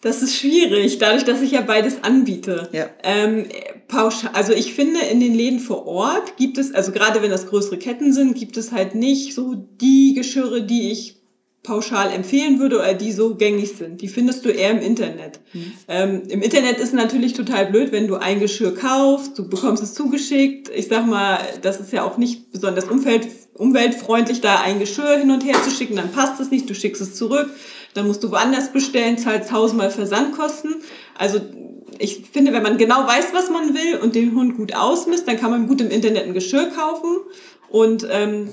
Das 0.02 0.22
ist 0.22 0.36
schwierig, 0.36 0.98
dadurch, 0.98 1.24
dass 1.24 1.40
ich 1.40 1.52
ja 1.52 1.62
beides 1.62 2.04
anbiete. 2.04 2.68
Ja. 2.72 2.88
Ähm, 3.02 3.46
pauschal, 3.88 4.30
also 4.34 4.52
ich 4.52 4.74
finde, 4.74 5.00
in 5.00 5.20
den 5.20 5.34
Läden 5.34 5.58
vor 5.58 5.86
Ort 5.86 6.36
gibt 6.36 6.58
es, 6.58 6.74
also 6.74 6.92
gerade 6.92 7.22
wenn 7.22 7.30
das 7.30 7.46
größere 7.48 7.78
Ketten 7.78 8.12
sind, 8.12 8.36
gibt 8.36 8.56
es 8.56 8.72
halt 8.72 8.94
nicht 8.94 9.34
so 9.34 9.54
die 9.80 10.14
Geschirre, 10.14 10.62
die 10.62 10.92
ich 10.92 11.16
pauschal 11.62 12.12
empfehlen 12.12 12.60
würde 12.60 12.76
oder 12.76 12.94
die 12.94 13.10
so 13.10 13.34
gängig 13.34 13.72
sind. 13.76 14.00
Die 14.00 14.08
findest 14.08 14.44
du 14.44 14.50
eher 14.50 14.70
im 14.70 14.78
Internet. 14.78 15.40
Mhm. 15.52 15.72
Ähm, 15.88 16.22
Im 16.28 16.40
Internet 16.40 16.78
ist 16.78 16.94
natürlich 16.94 17.32
total 17.32 17.66
blöd, 17.66 17.90
wenn 17.90 18.06
du 18.06 18.14
ein 18.14 18.38
Geschirr 18.38 18.74
kaufst, 18.74 19.36
du 19.36 19.48
bekommst 19.48 19.82
es 19.82 19.94
zugeschickt. 19.94 20.70
Ich 20.74 20.86
sag 20.86 21.06
mal, 21.06 21.40
das 21.62 21.80
ist 21.80 21.92
ja 21.92 22.04
auch 22.04 22.18
nicht 22.18 22.52
besonders 22.52 22.84
umfeld, 22.84 23.26
umweltfreundlich, 23.58 24.40
da 24.40 24.60
ein 24.60 24.78
Geschirr 24.78 25.18
hin 25.18 25.30
und 25.30 25.44
her 25.44 25.56
zu 25.62 25.70
schicken, 25.70 25.96
dann 25.96 26.12
passt 26.12 26.40
es 26.40 26.50
nicht, 26.50 26.68
du 26.68 26.74
schickst 26.74 27.02
es 27.02 27.14
zurück, 27.14 27.50
dann 27.94 28.06
musst 28.06 28.22
du 28.22 28.30
woanders 28.30 28.72
bestellen, 28.72 29.18
zahlst 29.18 29.50
tausendmal 29.50 29.90
Versandkosten. 29.90 30.76
Also 31.16 31.40
ich 31.98 32.26
finde, 32.30 32.52
wenn 32.52 32.62
man 32.62 32.76
genau 32.76 33.06
weiß, 33.06 33.32
was 33.32 33.50
man 33.50 33.74
will 33.74 33.98
und 34.02 34.14
den 34.14 34.34
Hund 34.34 34.56
gut 34.56 34.74
ausmisst, 34.74 35.26
dann 35.26 35.38
kann 35.38 35.50
man 35.50 35.66
gut 35.66 35.80
im 35.80 35.90
Internet 35.90 36.24
ein 36.24 36.34
Geschirr 36.34 36.66
kaufen. 36.66 37.16
Und 37.68 38.06
ähm, 38.10 38.50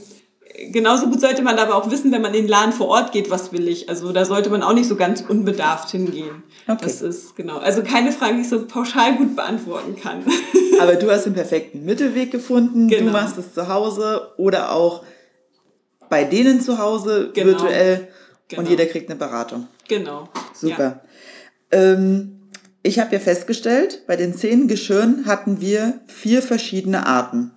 genauso 0.72 1.08
gut 1.08 1.20
sollte 1.20 1.42
man 1.42 1.58
aber 1.58 1.76
auch 1.76 1.92
wissen, 1.92 2.12
wenn 2.12 2.22
man 2.22 2.34
in 2.34 2.44
den 2.44 2.50
Laden 2.50 2.74
vor 2.74 2.88
Ort 2.88 3.12
geht, 3.12 3.30
was 3.30 3.52
will 3.52 3.68
ich. 3.68 3.90
Also 3.90 4.12
da 4.12 4.26
sollte 4.26 4.50
man 4.50 4.64
auch 4.64 4.74
nicht 4.74 4.88
so 4.88 4.96
ganz 4.96 5.22
unbedarft 5.22 5.92
hingehen. 5.92 6.44
Okay. 6.68 6.80
Das 6.84 7.02
ist 7.02 7.36
genau. 7.36 7.58
Also 7.58 7.84
keine 7.84 8.12
Frage, 8.12 8.36
die 8.36 8.42
ich 8.42 8.50
so 8.50 8.66
pauschal 8.66 9.16
gut 9.16 9.36
beantworten 9.36 9.96
kann. 10.02 10.24
Aber 10.80 10.96
du 10.96 11.12
hast 11.12 11.26
den 11.26 11.34
perfekten 11.34 11.84
Mittelweg 11.84 12.32
gefunden. 12.32 12.88
Genau. 12.88 13.08
Du 13.08 13.12
machst 13.12 13.38
es 13.38 13.54
zu 13.54 13.68
Hause 13.68 14.30
oder 14.38 14.72
auch 14.72 15.04
bei 16.10 16.24
denen 16.24 16.62
zu 16.62 16.78
Hause 16.78 17.32
genau. 17.34 17.48
virtuell 17.48 18.08
genau. 18.48 18.62
und 18.62 18.70
jeder 18.70 18.86
kriegt 18.86 19.10
eine 19.10 19.20
Beratung. 19.20 19.68
Genau. 19.88 20.30
Super. 20.54 21.02
Ja. 21.72 21.80
Ähm, 21.80 22.50
ich 22.82 23.00
habe 23.00 23.14
ja 23.14 23.20
festgestellt, 23.20 24.04
bei 24.08 24.16
den 24.16 24.34
zehn 24.34 24.68
Geschirren 24.68 25.26
hatten 25.26 25.60
wir 25.60 26.02
vier 26.08 26.42
verschiedene 26.42 27.06
Arten 27.06 27.52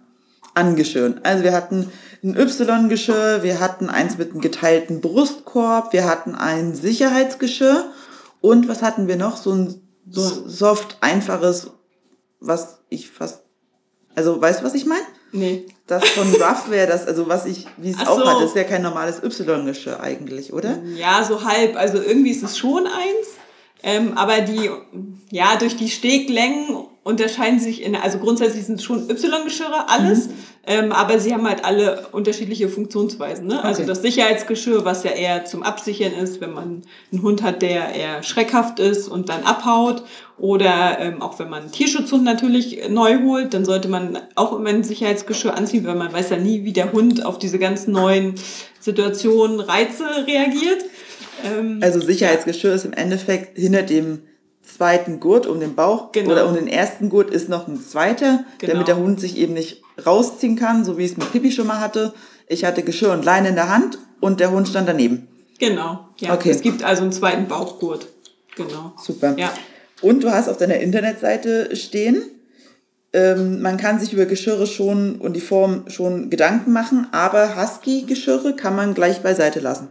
an 0.54 0.74
Geschirren. 0.74 1.20
Also 1.22 1.44
wir 1.44 1.52
hatten 1.52 1.90
ein 2.24 2.36
Y-Geschirr, 2.36 3.42
wir 3.42 3.60
hatten 3.60 3.90
eins 3.90 4.18
mit 4.18 4.32
einem 4.32 4.40
geteilten 4.40 5.00
Brustkorb, 5.00 5.92
wir 5.92 6.06
hatten 6.06 6.34
ein 6.34 6.74
Sicherheitsgeschirr 6.74 7.84
und 8.50 8.68
was 8.68 8.82
hatten 8.82 9.08
wir 9.08 9.16
noch? 9.16 9.36
So 9.36 9.52
ein 9.52 9.82
so 10.08 10.48
soft, 10.48 10.98
einfaches, 11.00 11.70
was 12.38 12.78
ich 12.88 13.10
fast, 13.10 13.42
also 14.14 14.40
weißt 14.40 14.60
du, 14.60 14.64
was 14.64 14.74
ich 14.74 14.86
meine? 14.86 15.02
Nee. 15.32 15.66
Das 15.86 16.08
von 16.10 16.28
Ruff 16.28 16.70
wäre 16.70 16.86
das, 16.86 17.06
also 17.06 17.28
was 17.28 17.44
ich, 17.46 17.66
wie 17.76 17.90
es 17.90 18.06
auch 18.06 18.20
so. 18.20 18.26
hat, 18.26 18.42
ist 18.42 18.54
ja 18.54 18.64
kein 18.64 18.82
normales 18.82 19.22
Y-Geschirr 19.22 20.00
eigentlich, 20.00 20.52
oder? 20.52 20.78
Ja, 20.96 21.24
so 21.24 21.44
halb. 21.44 21.76
Also 21.76 22.00
irgendwie 22.00 22.30
ist 22.30 22.42
es 22.42 22.56
schon 22.56 22.86
eins. 22.86 23.26
Ähm, 23.82 24.16
aber 24.16 24.40
die, 24.40 24.70
ja, 25.30 25.56
durch 25.56 25.76
die 25.76 25.90
Steglängen 25.90 26.86
unterscheiden 27.06 27.60
sich 27.60 27.84
in, 27.84 27.94
also 27.94 28.18
grundsätzlich 28.18 28.66
sind 28.66 28.80
es 28.80 28.84
schon 28.84 29.08
Y-Geschirre, 29.08 29.88
alles, 29.88 30.26
mhm. 30.26 30.32
ähm, 30.66 30.92
aber 30.92 31.20
sie 31.20 31.32
haben 31.32 31.48
halt 31.48 31.64
alle 31.64 32.08
unterschiedliche 32.10 32.68
Funktionsweisen. 32.68 33.46
Ne? 33.46 33.62
Also 33.62 33.82
okay. 33.82 33.82
Also 33.82 33.86
das 33.86 34.02
Sicherheitsgeschirr, 34.02 34.84
was 34.84 35.04
ja 35.04 35.12
eher 35.12 35.44
zum 35.44 35.62
Absichern 35.62 36.12
ist, 36.12 36.40
wenn 36.40 36.52
man 36.52 36.82
einen 37.12 37.22
Hund 37.22 37.44
hat, 37.44 37.62
der 37.62 37.94
eher 37.94 38.24
schreckhaft 38.24 38.80
ist 38.80 39.06
und 39.06 39.28
dann 39.28 39.44
abhaut. 39.44 40.02
Oder 40.36 40.98
ähm, 40.98 41.22
auch 41.22 41.38
wenn 41.38 41.48
man 41.48 41.62
einen 41.62 41.72
Tierschutzhund 41.72 42.24
natürlich 42.24 42.88
neu 42.88 43.22
holt, 43.22 43.54
dann 43.54 43.64
sollte 43.64 43.86
man 43.86 44.18
auch 44.34 44.52
immer 44.58 44.70
ein 44.70 44.82
Sicherheitsgeschirr 44.82 45.54
anziehen, 45.54 45.86
weil 45.86 45.94
man 45.94 46.12
weiß 46.12 46.30
ja 46.30 46.38
nie, 46.38 46.64
wie 46.64 46.72
der 46.72 46.90
Hund 46.90 47.24
auf 47.24 47.38
diese 47.38 47.60
ganz 47.60 47.86
neuen 47.86 48.34
Situationen, 48.80 49.60
Reize 49.60 50.04
reagiert. 50.26 50.84
Ähm, 51.44 51.78
also 51.82 52.00
Sicherheitsgeschirr 52.00 52.74
ist 52.74 52.84
im 52.84 52.94
Endeffekt 52.94 53.56
hinter 53.56 53.84
dem 53.84 54.22
zweiten 54.66 55.20
Gurt 55.20 55.46
um 55.46 55.60
den 55.60 55.74
Bauch 55.74 56.12
genau. 56.12 56.32
oder 56.32 56.48
um 56.48 56.54
den 56.54 56.68
ersten 56.68 57.08
Gurt 57.08 57.30
ist 57.30 57.48
noch 57.48 57.68
ein 57.68 57.80
zweiter, 57.80 58.44
genau. 58.58 58.72
damit 58.72 58.88
der 58.88 58.96
Hund 58.96 59.20
sich 59.20 59.36
eben 59.38 59.54
nicht 59.54 59.82
rausziehen 60.04 60.56
kann, 60.56 60.84
so 60.84 60.98
wie 60.98 61.04
ich 61.04 61.12
es 61.12 61.16
mit 61.16 61.32
Pippi 61.32 61.52
schon 61.52 61.66
mal 61.66 61.80
hatte. 61.80 62.12
Ich 62.48 62.64
hatte 62.64 62.82
Geschirr 62.82 63.12
und 63.12 63.24
Leine 63.24 63.48
in 63.48 63.54
der 63.54 63.68
Hand 63.68 63.98
und 64.20 64.40
der 64.40 64.50
Hund 64.50 64.68
stand 64.68 64.88
daneben. 64.88 65.28
Genau, 65.58 66.08
ja. 66.18 66.34
Okay. 66.34 66.50
Es 66.50 66.60
gibt 66.60 66.82
also 66.82 67.02
einen 67.02 67.12
zweiten 67.12 67.48
Bauchgurt. 67.48 68.08
Genau. 68.56 68.92
Super. 69.02 69.34
Ja. 69.38 69.52
Und 70.02 70.24
du 70.24 70.30
hast 70.30 70.48
auf 70.48 70.58
deiner 70.58 70.76
Internetseite 70.76 71.74
stehen, 71.74 72.22
ähm, 73.12 73.62
man 73.62 73.78
kann 73.78 73.98
sich 73.98 74.12
über 74.12 74.26
Geschirre 74.26 74.66
schon 74.66 75.16
und 75.16 75.34
die 75.34 75.40
Form 75.40 75.84
schon 75.88 76.28
Gedanken 76.28 76.72
machen, 76.72 77.06
aber 77.12 77.56
Husky-Geschirre 77.56 78.54
kann 78.54 78.76
man 78.76 78.92
gleich 78.92 79.22
beiseite 79.22 79.60
lassen. 79.60 79.88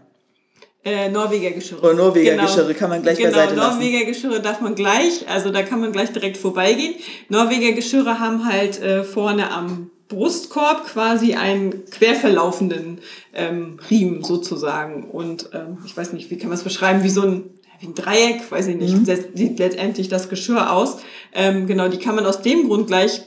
Äh, 0.85 1.09
Norweger 1.09 1.49
Geschirre. 1.49 1.81
Oh, 1.81 1.93
Norweger 1.93 2.31
genau. 2.31 2.45
Geschirre 2.45 2.75
kann 2.75 2.91
man 2.91 3.01
gleich 3.01 3.17
genau, 3.17 3.31
beiseite 3.31 3.55
lassen. 3.55 3.79
Norweger 3.79 4.05
Geschirre 4.05 4.39
darf 4.39 4.61
man 4.61 4.75
gleich, 4.75 5.27
also 5.27 5.49
da 5.49 5.63
kann 5.63 5.81
man 5.81 5.91
gleich 5.91 6.11
direkt 6.11 6.37
vorbeigehen. 6.37 6.93
Norweger 7.27 7.71
Geschirre 7.71 8.19
haben 8.19 8.45
halt 8.45 8.79
äh, 8.83 9.03
vorne 9.03 9.51
am 9.51 9.89
Brustkorb 10.09 10.85
quasi 10.85 11.33
einen 11.33 11.85
querverlaufenden 11.85 12.99
ähm, 13.33 13.79
Riemen 13.89 14.23
sozusagen. 14.23 15.09
Und 15.09 15.49
ähm, 15.53 15.79
ich 15.87 15.97
weiß 15.97 16.13
nicht, 16.13 16.29
wie 16.29 16.37
kann 16.37 16.49
man 16.49 16.57
es 16.59 16.63
beschreiben, 16.63 17.03
wie 17.03 17.09
so 17.09 17.23
ein, 17.23 17.45
wie 17.79 17.87
ein 17.87 17.95
Dreieck, 17.95 18.51
weiß 18.51 18.67
ich 18.67 18.75
nicht, 18.75 18.95
mhm. 18.95 19.05
sieht 19.05 19.57
letztendlich 19.57 20.07
das 20.07 20.29
Geschirr 20.29 20.71
aus. 20.71 20.97
Ähm, 21.33 21.65
genau, 21.65 21.87
die 21.87 21.97
kann 21.97 22.13
man 22.13 22.27
aus 22.27 22.43
dem 22.43 22.67
Grund 22.67 22.85
gleich 22.85 23.23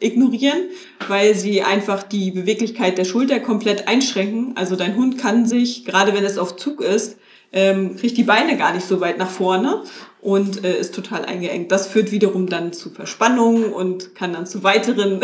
ignorieren, 0.00 0.68
weil 1.08 1.34
sie 1.34 1.62
einfach 1.62 2.02
die 2.02 2.30
Beweglichkeit 2.30 2.98
der 2.98 3.04
Schulter 3.04 3.40
komplett 3.40 3.88
einschränken. 3.88 4.52
Also 4.56 4.76
dein 4.76 4.96
Hund 4.96 5.18
kann 5.18 5.46
sich, 5.46 5.84
gerade 5.84 6.14
wenn 6.14 6.24
es 6.24 6.38
auf 6.38 6.56
Zug 6.56 6.80
ist, 6.80 7.16
ähm, 7.52 7.96
kriegt 7.96 8.16
die 8.16 8.24
Beine 8.24 8.56
gar 8.56 8.74
nicht 8.74 8.86
so 8.86 9.00
weit 9.00 9.16
nach 9.16 9.30
vorne 9.30 9.84
und 10.20 10.64
äh, 10.64 10.78
ist 10.78 10.94
total 10.94 11.24
eingeengt. 11.24 11.70
Das 11.70 11.86
führt 11.86 12.10
wiederum 12.10 12.48
dann 12.48 12.72
zu 12.72 12.90
Verspannungen 12.90 13.72
und 13.72 14.14
kann 14.14 14.32
dann 14.32 14.46
zu 14.46 14.64
weiteren 14.64 15.20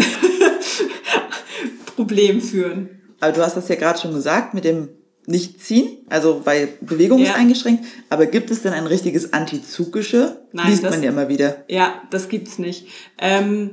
Problemen 1.97 2.41
führen. 2.41 3.00
Aber 3.19 3.33
du 3.33 3.43
hast 3.43 3.57
das 3.57 3.69
ja 3.69 3.75
gerade 3.75 3.99
schon 3.99 4.15
gesagt 4.15 4.55
mit 4.55 4.65
dem 4.65 4.89
nicht 5.27 5.62
ziehen, 5.62 5.99
also 6.09 6.43
weil 6.45 6.69
Bewegung 6.81 7.19
ja. 7.19 7.27
ist 7.31 7.35
eingeschränkt. 7.35 7.85
Aber 8.09 8.27
gibt 8.27 8.50
es 8.50 8.62
denn 8.62 8.73
ein 8.73 8.87
richtiges 8.87 9.33
Anti-Zuggeschirr? 9.33 10.41
Nein, 10.53 10.69
Liest 10.69 10.85
das, 10.85 10.91
man 10.93 11.03
ja 11.03 11.11
immer 11.11 11.29
wieder. 11.29 11.65
Ja, 11.69 12.03
das 12.11 12.29
gibt's 12.29 12.59
nicht. 12.59 12.87
Ähm, 13.19 13.73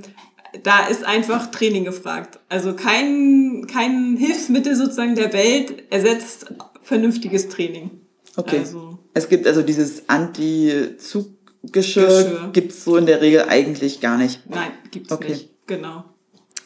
da 0.64 0.88
ist 0.88 1.04
einfach 1.04 1.52
Training 1.52 1.84
gefragt. 1.86 2.40
Also 2.50 2.74
kein, 2.74 3.68
kein 3.72 4.18
Hilfsmittel 4.18 4.76
sozusagen 4.76 5.14
der 5.16 5.32
Welt 5.34 5.84
ersetzt 5.92 6.48
vernünftiges 6.84 7.50
Training. 7.50 7.92
Okay. 8.36 8.60
Also, 8.60 9.00
es 9.14 9.30
gibt 9.30 9.48
also 9.48 9.62
dieses 9.64 10.08
Anti-Zuggeschirr, 10.08 12.52
gibt 12.54 12.72
es 12.72 12.84
so 12.84 12.98
in 12.98 13.08
der 13.08 13.22
Regel 13.22 13.46
eigentlich 13.48 14.00
gar 14.00 14.18
nicht. 14.18 14.48
Nein, 14.50 14.72
gibt's 14.92 15.12
okay. 15.12 15.30
nicht. 15.30 15.50
Genau. 15.66 16.04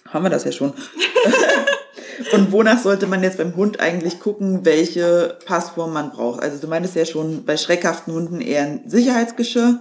Haben 0.07 0.25
wir 0.25 0.29
das 0.29 0.43
ja 0.43 0.51
schon. 0.51 0.73
Und 2.33 2.51
wonach 2.51 2.79
sollte 2.79 3.07
man 3.07 3.23
jetzt 3.23 3.37
beim 3.37 3.55
Hund 3.55 3.79
eigentlich 3.79 4.19
gucken, 4.19 4.65
welche 4.65 5.37
Passform 5.45 5.93
man 5.93 6.11
braucht? 6.11 6.41
Also 6.41 6.57
du 6.59 6.67
meintest 6.67 6.95
ja 6.95 7.05
schon 7.05 7.45
bei 7.45 7.55
schreckhaften 7.57 8.13
Hunden 8.13 8.41
eher 8.41 8.63
ein 8.63 8.81
Sicherheitsgeschirr. 8.85 9.79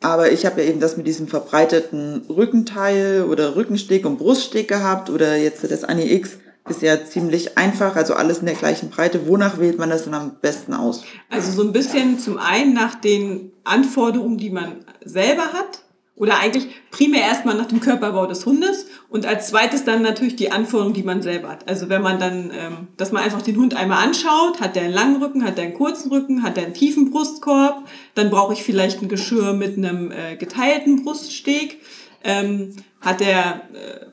Aber 0.00 0.30
ich 0.30 0.44
habe 0.44 0.62
ja 0.62 0.68
eben 0.68 0.80
das 0.80 0.96
mit 0.96 1.06
diesem 1.06 1.26
verbreiteten 1.26 2.22
Rückenteil 2.28 3.24
oder 3.28 3.56
Rückensteg 3.56 4.04
und 4.04 4.18
Bruststeg 4.18 4.68
gehabt 4.68 5.10
oder 5.10 5.36
jetzt 5.36 5.70
das 5.70 5.84
Ani 5.84 6.12
X 6.12 6.38
ist 6.68 6.82
ja 6.82 7.04
ziemlich 7.04 7.56
einfach, 7.56 7.96
also 7.96 8.14
alles 8.14 8.38
in 8.38 8.46
der 8.46 8.56
gleichen 8.56 8.90
Breite. 8.90 9.28
Wonach 9.28 9.58
wählt 9.58 9.78
man 9.78 9.90
das 9.90 10.04
dann 10.04 10.14
am 10.14 10.36
besten 10.40 10.74
aus? 10.74 11.02
Also 11.30 11.52
so 11.52 11.62
ein 11.62 11.72
bisschen 11.72 12.18
zum 12.18 12.38
einen 12.38 12.74
nach 12.74 12.96
den 12.96 13.52
Anforderungen, 13.64 14.36
die 14.36 14.50
man 14.50 14.84
selber 15.04 15.52
hat 15.52 15.82
oder 16.16 16.38
eigentlich 16.38 16.68
primär 16.90 17.20
erstmal 17.20 17.56
nach 17.56 17.66
dem 17.66 17.80
Körperbau 17.80 18.26
des 18.26 18.46
Hundes 18.46 18.86
und 19.10 19.26
als 19.26 19.48
zweites 19.48 19.84
dann 19.84 20.02
natürlich 20.02 20.34
die 20.34 20.50
Anforderungen, 20.50 20.94
die 20.94 21.02
man 21.02 21.20
selber 21.20 21.50
hat. 21.50 21.68
Also 21.68 21.90
wenn 21.90 22.00
man 22.00 22.18
dann, 22.18 22.50
ähm, 22.50 22.88
dass 22.96 23.12
man 23.12 23.22
einfach 23.22 23.42
den 23.42 23.58
Hund 23.58 23.76
einmal 23.76 24.02
anschaut, 24.02 24.60
hat 24.60 24.76
der 24.76 24.84
einen 24.84 24.94
langen 24.94 25.22
Rücken, 25.22 25.44
hat 25.44 25.58
der 25.58 25.66
einen 25.66 25.74
kurzen 25.74 26.10
Rücken, 26.10 26.42
hat 26.42 26.56
der 26.56 26.64
einen 26.64 26.74
tiefen 26.74 27.10
Brustkorb, 27.10 27.84
dann 28.14 28.30
brauche 28.30 28.54
ich 28.54 28.62
vielleicht 28.62 29.02
ein 29.02 29.08
Geschirr 29.08 29.52
mit 29.52 29.76
einem 29.76 30.10
äh, 30.10 30.36
geteilten 30.36 31.04
Bruststeg, 31.04 31.80
ähm, 32.24 32.74
hat 33.02 33.20
der... 33.20 33.62
Äh, 33.74 34.06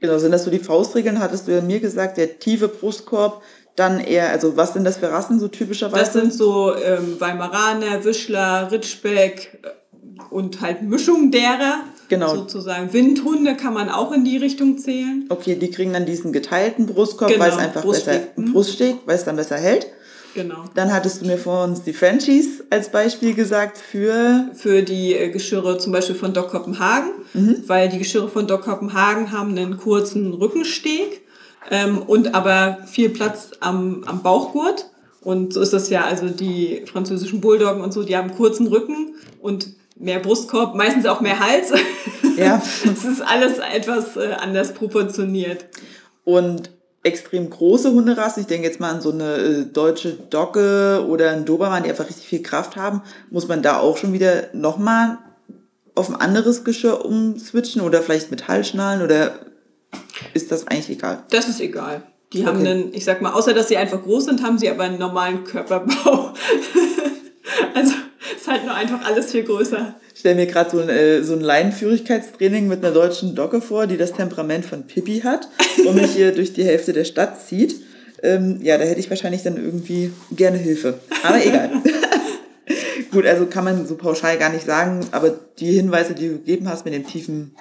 genau, 0.00 0.16
sind 0.18 0.32
das 0.32 0.44
so 0.44 0.50
die 0.50 0.58
Faustregeln, 0.58 1.20
hattest 1.20 1.46
du 1.46 1.52
ja 1.52 1.60
mir 1.60 1.80
gesagt, 1.80 2.16
der 2.16 2.38
tiefe 2.38 2.68
Brustkorb, 2.68 3.42
dann 3.76 4.00
eher, 4.00 4.30
also 4.30 4.56
was 4.56 4.72
sind 4.72 4.84
das 4.84 4.98
für 4.98 5.10
Rassen 5.10 5.38
so 5.38 5.48
typischerweise? 5.48 6.04
Das 6.04 6.12
sind 6.12 6.32
so 6.32 6.74
ähm, 6.76 7.16
Weimaraner, 7.18 8.04
Wischler, 8.04 8.70
Ritschbeck, 8.70 9.58
und 10.30 10.60
halt 10.60 10.82
Mischung 10.82 11.30
derer. 11.30 11.80
Genau. 12.08 12.34
Sozusagen. 12.34 12.92
Windhunde 12.92 13.56
kann 13.56 13.72
man 13.72 13.88
auch 13.88 14.12
in 14.12 14.24
die 14.24 14.36
Richtung 14.36 14.76
zählen. 14.76 15.24
Okay, 15.30 15.56
die 15.56 15.70
kriegen 15.70 15.94
dann 15.94 16.04
diesen 16.04 16.32
geteilten 16.32 16.86
Brustkorb, 16.86 17.30
genau, 17.30 17.44
weil 17.44 17.50
es 17.52 17.56
einfach 17.56 17.82
Bruststeg. 17.82 18.34
besser, 18.36 18.52
Bruststeg, 18.52 18.96
weil 19.06 19.16
es 19.16 19.24
dann 19.24 19.36
besser 19.36 19.56
hält. 19.56 19.86
Genau. 20.34 20.64
Dann 20.74 20.92
hattest 20.92 21.22
du 21.22 21.26
mir 21.26 21.38
vor 21.38 21.64
uns 21.64 21.82
die 21.82 21.92
Frenchies 21.92 22.64
als 22.70 22.90
Beispiel 22.90 23.34
gesagt 23.34 23.78
für... 23.78 24.50
Für 24.54 24.82
die 24.82 25.14
äh, 25.14 25.30
Geschirre 25.30 25.78
zum 25.78 25.92
Beispiel 25.92 26.14
von 26.14 26.32
Doc 26.32 26.50
Kopenhagen, 26.50 27.10
mhm. 27.34 27.62
weil 27.66 27.88
die 27.88 27.98
Geschirre 27.98 28.28
von 28.28 28.46
Doc 28.46 28.62
Kopenhagen 28.62 29.32
haben 29.32 29.56
einen 29.56 29.76
kurzen 29.78 30.32
Rückensteg 30.32 31.22
ähm, 31.70 31.98
und 31.98 32.34
aber 32.34 32.78
viel 32.86 33.10
Platz 33.10 33.50
am, 33.60 34.04
am 34.04 34.22
Bauchgurt. 34.22 34.86
Und 35.20 35.54
so 35.54 35.60
ist 35.60 35.72
das 35.72 35.88
ja, 35.88 36.04
also 36.04 36.28
die 36.28 36.82
französischen 36.90 37.40
Bulldoggen 37.40 37.80
und 37.82 37.92
so, 37.92 38.02
die 38.02 38.16
haben 38.16 38.34
kurzen 38.34 38.66
Rücken 38.66 39.14
und 39.40 39.68
mehr 40.02 40.18
Brustkorb, 40.18 40.74
meistens 40.74 41.06
auch 41.06 41.20
mehr 41.20 41.38
Hals. 41.38 41.72
Ja. 42.34 42.62
Es 42.84 43.04
ist 43.04 43.20
alles 43.20 43.58
etwas 43.58 44.16
äh, 44.16 44.32
anders 44.40 44.72
proportioniert. 44.72 45.66
Und 46.24 46.70
extrem 47.02 47.50
große 47.50 47.92
Hunderassen, 47.92 48.40
ich 48.40 48.46
denke 48.46 48.66
jetzt 48.66 48.80
mal 48.80 48.90
an 48.90 49.02
so 49.02 49.12
eine 49.12 49.34
äh, 49.34 49.64
deutsche 49.66 50.14
Dogge 50.14 51.04
oder 51.06 51.32
ein 51.32 51.44
Dobermann, 51.44 51.82
die 51.82 51.90
einfach 51.90 52.08
richtig 52.08 52.26
viel 52.26 52.42
Kraft 52.42 52.76
haben, 52.76 53.02
muss 53.30 53.48
man 53.48 53.60
da 53.60 53.80
auch 53.80 53.98
schon 53.98 54.14
wieder 54.14 54.44
nochmal 54.54 55.18
auf 55.94 56.08
ein 56.08 56.16
anderes 56.16 56.64
Geschirr 56.64 57.04
umswitchen 57.04 57.82
oder 57.82 58.00
vielleicht 58.00 58.30
mit 58.30 58.48
Hallschnallen 58.48 59.02
oder 59.02 59.40
ist 60.32 60.50
das 60.50 60.66
eigentlich 60.66 60.88
egal? 60.88 61.24
Das 61.30 61.48
ist 61.48 61.60
egal. 61.60 62.02
Die 62.32 62.46
haben 62.46 62.60
okay. 62.60 62.70
einen, 62.70 62.94
ich 62.94 63.04
sag 63.04 63.20
mal, 63.20 63.32
außer 63.32 63.52
dass 63.52 63.68
sie 63.68 63.76
einfach 63.76 64.02
groß 64.02 64.24
sind, 64.24 64.42
haben 64.42 64.56
sie 64.56 64.70
aber 64.70 64.84
einen 64.84 64.98
normalen 64.98 65.44
Körperbau. 65.44 66.32
also 67.74 67.92
ist 68.36 68.48
halt 68.48 68.64
nur 68.64 68.74
einfach 68.74 69.04
alles 69.04 69.32
viel 69.32 69.44
größer. 69.44 69.94
Ich 70.14 70.20
stelle 70.20 70.36
mir 70.36 70.46
gerade 70.46 70.70
so 70.70 70.80
ein, 70.80 70.88
äh, 70.88 71.22
so 71.22 71.34
ein 71.34 71.40
Leinenführigkeitstraining 71.40 72.68
mit 72.68 72.84
einer 72.84 72.94
deutschen 72.94 73.34
Dogge 73.34 73.60
vor, 73.60 73.86
die 73.86 73.96
das 73.96 74.12
Temperament 74.12 74.64
von 74.64 74.86
Pippi 74.86 75.20
hat 75.20 75.48
und 75.86 75.94
mich 75.96 76.12
hier 76.12 76.32
durch 76.32 76.52
die 76.52 76.64
Hälfte 76.64 76.92
der 76.92 77.04
Stadt 77.04 77.42
zieht. 77.42 77.76
Ähm, 78.22 78.60
ja, 78.62 78.78
da 78.78 78.84
hätte 78.84 79.00
ich 79.00 79.10
wahrscheinlich 79.10 79.42
dann 79.42 79.56
irgendwie 79.56 80.12
gerne 80.30 80.58
Hilfe. 80.58 81.00
Aber 81.22 81.44
egal. 81.44 81.70
Gut, 83.10 83.26
also 83.26 83.46
kann 83.46 83.64
man 83.64 83.86
so 83.86 83.96
pauschal 83.96 84.38
gar 84.38 84.50
nicht 84.50 84.64
sagen, 84.64 85.04
aber 85.10 85.34
die 85.58 85.72
Hinweise, 85.72 86.14
die 86.14 86.28
du 86.28 86.34
gegeben 86.34 86.68
hast 86.68 86.84
mit 86.84 86.94
dem 86.94 87.06
tiefen 87.06 87.54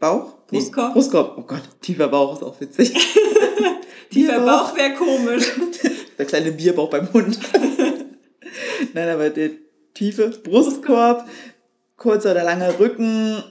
Bauch. 0.00 0.34
Brustkorb. 0.48 0.88
Nee, 0.88 0.92
Brustkorb. 0.94 1.34
Oh 1.38 1.42
Gott, 1.42 1.62
tiefer 1.82 2.08
Bauch 2.08 2.34
ist 2.34 2.42
auch 2.42 2.60
witzig. 2.60 2.94
tiefer 4.10 4.40
Bauch 4.40 4.76
wäre 4.76 4.94
komisch. 4.94 5.52
der 6.18 6.26
kleine 6.26 6.52
Bierbauch 6.52 6.88
beim 6.88 7.12
Hund. 7.12 7.38
Nein, 8.94 9.08
aber 9.08 9.30
der 9.30 9.50
tiefe 9.96 10.28
Brustkorb, 10.28 11.26
kurzer 11.96 12.32
oder 12.32 12.44
langer 12.44 12.78
Rücken. 12.78 13.42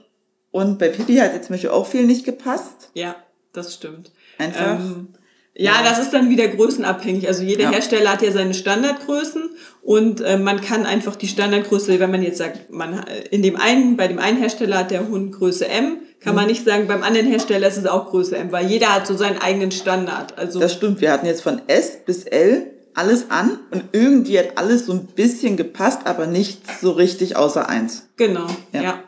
Und 0.51 0.79
bei 0.79 0.89
Pippi 0.89 1.17
hat 1.17 1.33
jetzt 1.33 1.47
zum 1.47 1.55
Beispiel 1.55 1.71
auch 1.71 1.87
viel 1.87 2.05
nicht 2.05 2.25
gepasst. 2.25 2.91
Ja, 2.93 3.15
das 3.51 3.73
stimmt. 3.73 4.11
Einfach. 4.37 4.79
Ähm, 4.79 5.09
ja, 5.57 5.83
das 5.83 5.99
ist 5.99 6.11
dann 6.11 6.29
wieder 6.29 6.49
größenabhängig. 6.49 7.27
Also 7.27 7.43
jeder 7.43 7.63
ja. 7.63 7.71
Hersteller 7.71 8.11
hat 8.11 8.21
ja 8.21 8.31
seine 8.31 8.53
Standardgrößen 8.53 9.49
und 9.81 10.19
äh, 10.19 10.37
man 10.37 10.59
kann 10.59 10.85
einfach 10.85 11.15
die 11.15 11.29
Standardgröße, 11.29 11.97
wenn 11.99 12.11
man 12.11 12.21
jetzt 12.21 12.39
sagt, 12.39 12.71
man 12.71 13.05
in 13.31 13.41
dem 13.41 13.55
einen, 13.55 13.95
bei 13.95 14.09
dem 14.09 14.19
einen 14.19 14.37
Hersteller 14.37 14.79
hat 14.79 14.91
der 14.91 15.07
Hund 15.07 15.33
Größe 15.33 15.65
M, 15.67 15.99
kann 16.19 16.33
mhm. 16.33 16.41
man 16.41 16.47
nicht 16.47 16.65
sagen, 16.65 16.87
beim 16.87 17.03
anderen 17.03 17.27
Hersteller 17.27 17.69
ist 17.69 17.77
es 17.77 17.85
auch 17.85 18.09
Größe 18.09 18.35
M, 18.35 18.51
weil 18.51 18.67
jeder 18.67 18.93
hat 18.93 19.07
so 19.07 19.15
seinen 19.15 19.41
eigenen 19.41 19.71
Standard. 19.71 20.37
Also 20.37 20.59
das 20.59 20.73
stimmt. 20.73 20.99
Wir 20.99 21.13
hatten 21.13 21.25
jetzt 21.25 21.41
von 21.41 21.61
S 21.67 21.99
bis 22.05 22.25
L 22.25 22.74
alles 22.95 23.29
an 23.29 23.59
und 23.71 23.85
irgendwie 23.91 24.39
hat 24.39 24.57
alles 24.57 24.85
so 24.85 24.93
ein 24.93 25.05
bisschen 25.05 25.57
gepasst, 25.57 26.01
aber 26.05 26.27
nicht 26.27 26.61
so 26.81 26.91
richtig 26.91 27.35
außer 27.35 27.69
eins. 27.69 28.07
Genau. 28.17 28.47
Ja. 28.73 28.81
ja. 28.81 29.03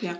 ja 0.00 0.18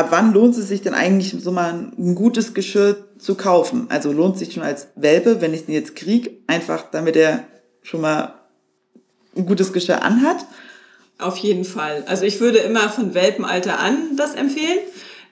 ab 0.00 0.08
wann 0.10 0.32
lohnt 0.32 0.56
es 0.56 0.68
sich 0.68 0.82
denn 0.82 0.94
eigentlich 0.94 1.34
so 1.42 1.52
mal 1.52 1.92
ein 1.96 2.14
gutes 2.14 2.54
Geschirr 2.54 2.96
zu 3.18 3.34
kaufen? 3.34 3.86
Also 3.90 4.12
lohnt 4.12 4.38
sich 4.38 4.52
schon 4.52 4.62
als 4.62 4.88
Welpe, 4.96 5.40
wenn 5.40 5.54
ich 5.54 5.66
den 5.66 5.74
jetzt 5.74 5.94
krieg, 5.94 6.42
einfach 6.46 6.90
damit 6.90 7.16
er 7.16 7.44
schon 7.82 8.00
mal 8.00 8.34
ein 9.36 9.46
gutes 9.46 9.72
Geschirr 9.72 10.02
anhat? 10.02 10.38
Auf 11.18 11.36
jeden 11.36 11.64
Fall. 11.64 12.04
Also 12.06 12.24
ich 12.24 12.40
würde 12.40 12.58
immer 12.58 12.88
von 12.88 13.14
Welpenalter 13.14 13.78
an 13.78 14.16
das 14.16 14.34
empfehlen. 14.34 14.78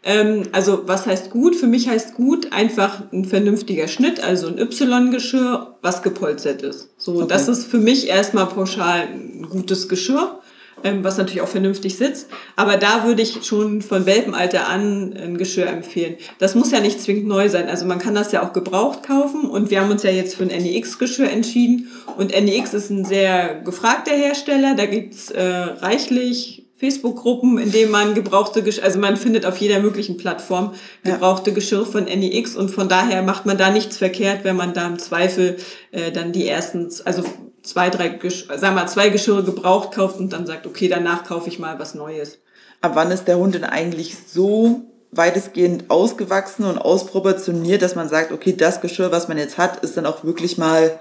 Ähm, 0.05 0.45
also 0.53 0.83
was 0.87 1.07
heißt 1.07 1.31
gut? 1.31 1.57
Für 1.57 1.67
mich 1.67 1.89
heißt 1.89 2.15
gut 2.15 2.53
einfach 2.53 3.03
ein 3.13 3.25
vernünftiger 3.25 3.89
Schnitt, 3.89 4.23
also 4.23 4.49
ein 4.49 4.59
Y-Geschirr, 4.59 5.77
was 5.83 6.03
gepolstert 6.03 6.63
ist. 6.63 6.91
So, 6.97 7.17
okay. 7.17 7.27
das 7.29 7.49
ist 7.49 7.67
für 7.67 7.79
mich 7.79 8.09
erstmal 8.09 8.47
pauschal 8.47 9.09
ein 9.13 9.47
gutes 9.51 9.89
Geschirr 9.89 10.39
ähm, 10.85 11.05
was 11.05 11.19
natürlich 11.19 11.43
auch 11.43 11.49
vernünftig 11.49 11.97
sitzt. 11.97 12.29
Aber 12.57 12.77
da 12.77 13.05
würde 13.05 13.23
ich 13.23 13.45
schon 13.45 13.83
von 13.83 14.07
Welpenalter 14.07 14.69
an 14.69 15.13
ein 15.13 15.39
Geschirr 15.39 15.67
empfehlen. 15.67 16.17
Das 16.39 16.55
muss 16.55 16.71
ja 16.71 16.81
nicht 16.81 17.01
zwingend 17.01 17.27
neu 17.27 17.49
sein. 17.49 17.69
Also 17.69 17.87
man 17.87 17.99
kann 17.99 18.15
das 18.15 18.33
ja 18.33 18.47
auch 18.47 18.53
gebraucht 18.53 19.03
kaufen 19.03 19.43
und 19.49 19.71
wir 19.71 19.81
haben 19.81 19.91
uns 19.91 20.03
ja 20.03 20.11
jetzt 20.11 20.37
für 20.37 20.45
ein 20.45 20.49
NEX-Geschirr 20.49 21.31
entschieden. 21.31 21.89
Und 22.17 22.31
NEX 22.31 22.75
ist 22.75 22.91
ein 22.91 23.05
sehr 23.05 23.61
gefragter 23.63 24.13
Hersteller. 24.13 24.75
Da 24.75 24.87
gibt's 24.87 25.31
äh, 25.31 25.43
reichlich 25.43 26.68
Facebook-Gruppen, 26.79 27.59
in 27.59 27.73
denen 27.73 27.91
man 27.91 28.15
gebrauchte 28.15 28.63
Geschirr, 28.63 28.85
also 28.85 28.99
man 29.01 29.17
findet 29.17 29.45
auf 29.45 29.57
jeder 29.57 29.81
möglichen 29.81 30.17
Plattform 30.17 30.75
gebrauchte 31.03 31.51
ja. 31.51 31.55
Geschirr 31.55 31.85
von 31.85 32.05
NEX 32.05 32.55
und 32.55 32.71
von 32.71 32.89
daher 32.89 33.23
macht 33.23 33.47
man 33.47 33.59
da 33.59 33.71
nichts 33.71 33.97
verkehrt, 33.97 34.45
wenn 34.45 34.57
man 34.57 34.75
da 34.75 34.87
im 34.87 34.99
Zweifel 34.99 35.57
äh, 35.91 36.13
dann 36.13 36.33
die 36.33 36.47
ersten, 36.47 36.89
also 37.05 37.25
zwei, 37.63 37.91
drei, 37.91 38.19
sagen 38.57 38.77
wir 38.77 38.87
zwei 38.87 39.09
Geschirre 39.09 39.43
gebraucht 39.43 39.93
kauft 39.93 40.21
und 40.21 40.33
dann 40.33 40.47
sagt, 40.47 40.67
okay, 40.67 40.89
danach 40.89 41.25
kaufe 41.25 41.49
ich 41.49 41.59
mal 41.59 41.79
was 41.81 41.95
Neues. 41.95 42.39
Ab 42.81 42.93
wann 42.95 43.11
ist 43.11 43.27
der 43.27 43.39
Hund 43.39 43.57
denn 43.57 43.65
eigentlich 43.65 44.17
so 44.29 44.83
weitestgehend 45.11 45.91
ausgewachsen 45.91 46.65
und 46.65 46.79
ausproportioniert, 46.79 47.83
dass 47.83 47.97
man 47.97 48.09
sagt, 48.09 48.31
okay, 48.31 48.55
das 48.57 48.81
Geschirr, 48.81 49.11
was 49.11 49.27
man 49.27 49.39
jetzt 49.39 49.59
hat, 49.59 49.83
ist 49.83 49.97
dann 49.97 50.07
auch 50.07 50.23
wirklich 50.23 50.59
mal 50.59 50.99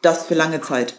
das 0.00 0.24
für 0.24 0.34
lange 0.34 0.62
Zeit? 0.62 0.94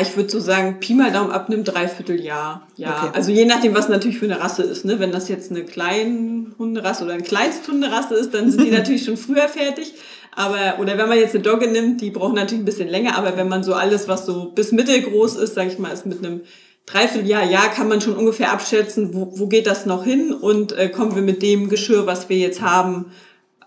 Ich 0.00 0.16
würde 0.16 0.30
so 0.30 0.40
sagen, 0.40 0.80
Pi 0.80 0.94
mal 0.94 1.12
Daumen 1.12 1.30
ab 1.30 1.48
einem 1.48 1.62
Dreivierteljahr. 1.62 2.66
Ja, 2.76 3.02
okay. 3.02 3.10
also 3.12 3.30
je 3.30 3.44
nachdem, 3.44 3.74
was 3.74 3.90
natürlich 3.90 4.18
für 4.18 4.24
eine 4.24 4.40
Rasse 4.40 4.62
ist. 4.62 4.86
Ne? 4.86 4.98
Wenn 4.98 5.12
das 5.12 5.28
jetzt 5.28 5.50
eine 5.50 5.64
kleine 5.64 6.46
Hunderasse 6.58 7.04
oder 7.04 7.12
eine 7.12 7.22
Kleinsthunderasse 7.22 8.14
ist, 8.14 8.32
dann 8.32 8.50
sind 8.50 8.64
die 8.64 8.70
natürlich 8.76 9.04
schon 9.04 9.18
früher 9.18 9.48
fertig. 9.48 9.92
Aber, 10.34 10.78
oder 10.80 10.96
wenn 10.96 11.08
man 11.08 11.18
jetzt 11.18 11.34
eine 11.34 11.42
Dogge 11.42 11.66
nimmt, 11.66 12.00
die 12.00 12.10
brauchen 12.10 12.34
natürlich 12.34 12.62
ein 12.62 12.66
bisschen 12.66 12.88
länger, 12.88 13.16
aber 13.16 13.36
wenn 13.36 13.48
man 13.48 13.64
so 13.64 13.74
alles, 13.74 14.08
was 14.08 14.24
so 14.24 14.50
bis 14.54 14.72
mittelgroß 14.72 15.36
ist, 15.36 15.54
sage 15.54 15.70
ich 15.70 15.78
mal, 15.78 15.92
ist 15.92 16.06
mit 16.06 16.24
einem 16.24 16.42
Dreivierteljahr, 16.86 17.44
ja, 17.44 17.66
kann 17.68 17.88
man 17.88 18.00
schon 18.00 18.16
ungefähr 18.16 18.52
abschätzen, 18.52 19.12
wo, 19.12 19.32
wo 19.38 19.46
geht 19.46 19.66
das 19.66 19.86
noch 19.86 20.04
hin 20.04 20.32
und 20.32 20.72
äh, 20.72 20.88
kommen 20.88 21.14
wir 21.14 21.22
mit 21.22 21.42
dem 21.42 21.68
Geschirr, 21.68 22.06
was 22.06 22.28
wir 22.28 22.36
jetzt 22.36 22.60
haben, 22.60 23.12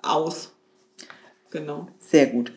aus. 0.02 0.54
Genau. 1.52 1.88
Sehr 2.00 2.28
gut. 2.28 2.52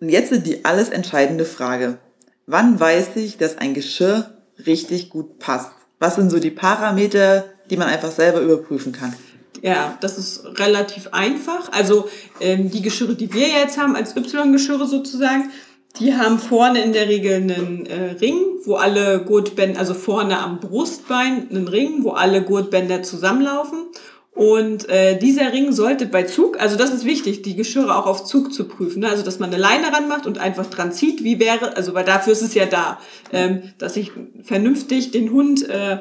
Und 0.00 0.10
jetzt 0.10 0.32
die 0.46 0.64
alles 0.64 0.90
entscheidende 0.90 1.44
Frage. 1.44 1.98
Wann 2.46 2.78
weiß 2.78 3.16
ich, 3.16 3.38
dass 3.38 3.58
ein 3.58 3.74
Geschirr 3.74 4.30
richtig 4.66 5.10
gut 5.10 5.38
passt? 5.38 5.72
Was 5.98 6.16
sind 6.16 6.30
so 6.30 6.38
die 6.38 6.50
Parameter, 6.50 7.44
die 7.70 7.76
man 7.76 7.88
einfach 7.88 8.10
selber 8.10 8.40
überprüfen 8.40 8.92
kann? 8.92 9.14
Ja, 9.62 9.96
das 10.02 10.18
ist 10.18 10.44
relativ 10.58 11.08
einfach. 11.12 11.72
Also 11.72 12.08
ähm, 12.40 12.70
die 12.70 12.82
Geschirre, 12.82 13.14
die 13.14 13.32
wir 13.32 13.48
jetzt 13.48 13.78
haben, 13.78 13.96
als 13.96 14.14
Y-Geschirre 14.14 14.86
sozusagen, 14.86 15.50
die 15.98 16.14
haben 16.14 16.38
vorne 16.38 16.82
in 16.82 16.92
der 16.92 17.08
Regel 17.08 17.36
einen 17.36 17.86
äh, 17.86 18.10
Ring, 18.20 18.36
wo 18.64 18.74
alle 18.74 19.20
Gurtbänder, 19.24 19.78
also 19.78 19.94
vorne 19.94 20.38
am 20.38 20.58
Brustbein 20.60 21.48
einen 21.48 21.68
Ring, 21.68 22.02
wo 22.02 22.10
alle 22.10 22.42
Gurtbänder 22.42 23.02
zusammenlaufen. 23.02 23.86
Und 24.34 24.88
äh, 24.88 25.16
dieser 25.16 25.52
Ring 25.52 25.72
sollte 25.72 26.06
bei 26.06 26.24
Zug, 26.24 26.60
also 26.60 26.76
das 26.76 26.92
ist 26.92 27.04
wichtig, 27.04 27.42
die 27.42 27.54
Geschirre 27.54 27.96
auch 27.96 28.06
auf 28.06 28.24
Zug 28.24 28.52
zu 28.52 28.66
prüfen. 28.66 29.00
Ne? 29.00 29.08
Also 29.08 29.22
dass 29.22 29.38
man 29.38 29.50
eine 29.50 29.62
Leine 29.62 29.92
ranmacht 29.92 30.26
und 30.26 30.38
einfach 30.38 30.66
dran 30.66 30.90
zieht, 30.90 31.22
wie 31.22 31.38
wäre, 31.38 31.76
also 31.76 31.94
weil 31.94 32.04
dafür 32.04 32.32
ist 32.32 32.42
es 32.42 32.54
ja 32.54 32.66
da, 32.66 32.98
ähm, 33.32 33.62
dass 33.78 33.96
ich 33.96 34.10
vernünftig 34.42 35.12
den 35.12 35.30
Hund 35.30 35.68
äh, 35.68 35.98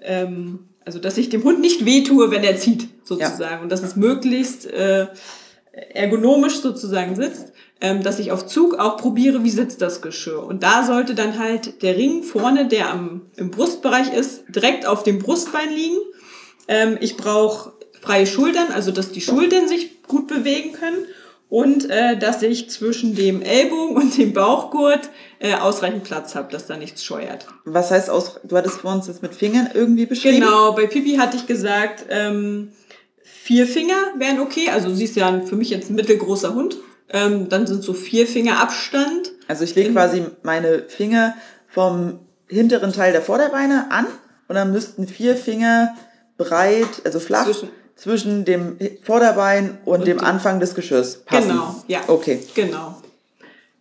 ähm, 0.00 0.60
also, 0.88 0.98
dass 0.98 1.18
ich 1.18 1.28
dem 1.28 1.44
Hund 1.44 1.60
nicht 1.60 1.84
wehtue, 1.84 2.30
wenn 2.30 2.42
er 2.42 2.56
zieht, 2.56 2.88
sozusagen. 3.04 3.56
Ja. 3.56 3.60
Und 3.60 3.70
dass 3.70 3.82
es 3.82 3.94
möglichst 3.94 4.64
äh, 4.64 5.08
ergonomisch 5.92 6.60
sozusagen 6.60 7.14
sitzt. 7.14 7.52
Ähm, 7.80 8.02
dass 8.02 8.18
ich 8.18 8.32
auf 8.32 8.46
Zug 8.46 8.78
auch 8.78 8.96
probiere, 8.96 9.44
wie 9.44 9.50
sitzt 9.50 9.82
das 9.82 10.00
Geschirr. 10.00 10.42
Und 10.42 10.62
da 10.62 10.84
sollte 10.84 11.14
dann 11.14 11.38
halt 11.38 11.82
der 11.82 11.96
Ring 11.96 12.22
vorne, 12.22 12.66
der 12.66 12.90
am, 12.90 13.26
im 13.36 13.50
Brustbereich 13.50 14.12
ist, 14.14 14.44
direkt 14.48 14.86
auf 14.86 15.02
dem 15.02 15.18
Brustbein 15.18 15.68
liegen. 15.68 15.98
Ähm, 16.68 16.98
ich 17.00 17.16
brauche 17.16 17.72
freie 18.00 18.26
Schultern, 18.26 18.68
also 18.72 18.90
dass 18.92 19.10
die 19.10 19.20
Schultern 19.20 19.66
sich 19.66 20.02
gut 20.02 20.28
bewegen 20.28 20.72
können 20.72 21.06
und 21.48 21.88
äh, 21.90 22.16
dass 22.16 22.42
ich 22.42 22.70
zwischen 22.70 23.14
dem 23.14 23.42
Ellbogen 23.42 23.96
und 23.96 24.16
dem 24.18 24.32
Bauchgurt 24.32 25.08
äh, 25.38 25.54
ausreichend 25.54 26.04
Platz 26.04 26.34
habe, 26.34 26.52
dass 26.52 26.66
da 26.66 26.76
nichts 26.76 27.04
scheuert. 27.04 27.46
Was 27.64 27.90
heißt 27.90 28.10
aus? 28.10 28.40
Du 28.44 28.56
hattest 28.56 28.80
vor 28.80 28.92
uns 28.92 29.06
das 29.06 29.22
mit 29.22 29.34
Fingern 29.34 29.70
irgendwie 29.72 30.06
beschrieben? 30.06 30.40
Genau, 30.40 30.72
bei 30.72 30.86
Pipi 30.86 31.16
hatte 31.16 31.36
ich 31.36 31.46
gesagt, 31.46 32.04
ähm, 32.10 32.72
vier 33.22 33.66
Finger 33.66 33.96
wären 34.18 34.40
okay. 34.40 34.68
Also 34.70 34.94
sie 34.94 35.04
ist 35.04 35.16
ja 35.16 35.40
für 35.40 35.56
mich 35.56 35.70
jetzt 35.70 35.90
ein 35.90 35.94
mittelgroßer 35.94 36.54
Hund. 36.54 36.76
Ähm, 37.10 37.48
dann 37.48 37.66
sind 37.66 37.82
so 37.82 37.94
vier 37.94 38.26
Finger 38.26 38.60
Abstand. 38.60 39.32
Also 39.46 39.64
ich 39.64 39.74
lege 39.74 39.92
quasi 39.92 40.24
meine 40.42 40.82
Finger 40.88 41.34
vom 41.66 42.20
hinteren 42.48 42.92
Teil 42.92 43.12
der 43.12 43.22
Vorderbeine 43.22 43.90
an 43.90 44.06
und 44.48 44.54
dann 44.54 44.72
müssten 44.72 45.06
vier 45.06 45.36
Finger 45.36 45.94
breit, 46.38 47.02
also 47.04 47.20
flach, 47.20 47.44
Zwischen 47.44 47.68
zwischen 47.98 48.44
dem 48.44 48.78
Vorderbein 49.02 49.78
und, 49.84 50.00
und 50.00 50.06
dem 50.06 50.20
Anfang 50.20 50.60
des 50.60 50.74
Geschirrs 50.74 51.18
passen. 51.24 51.48
Genau, 51.48 51.84
ja. 51.88 52.00
Okay. 52.06 52.38
Genau. 52.54 52.96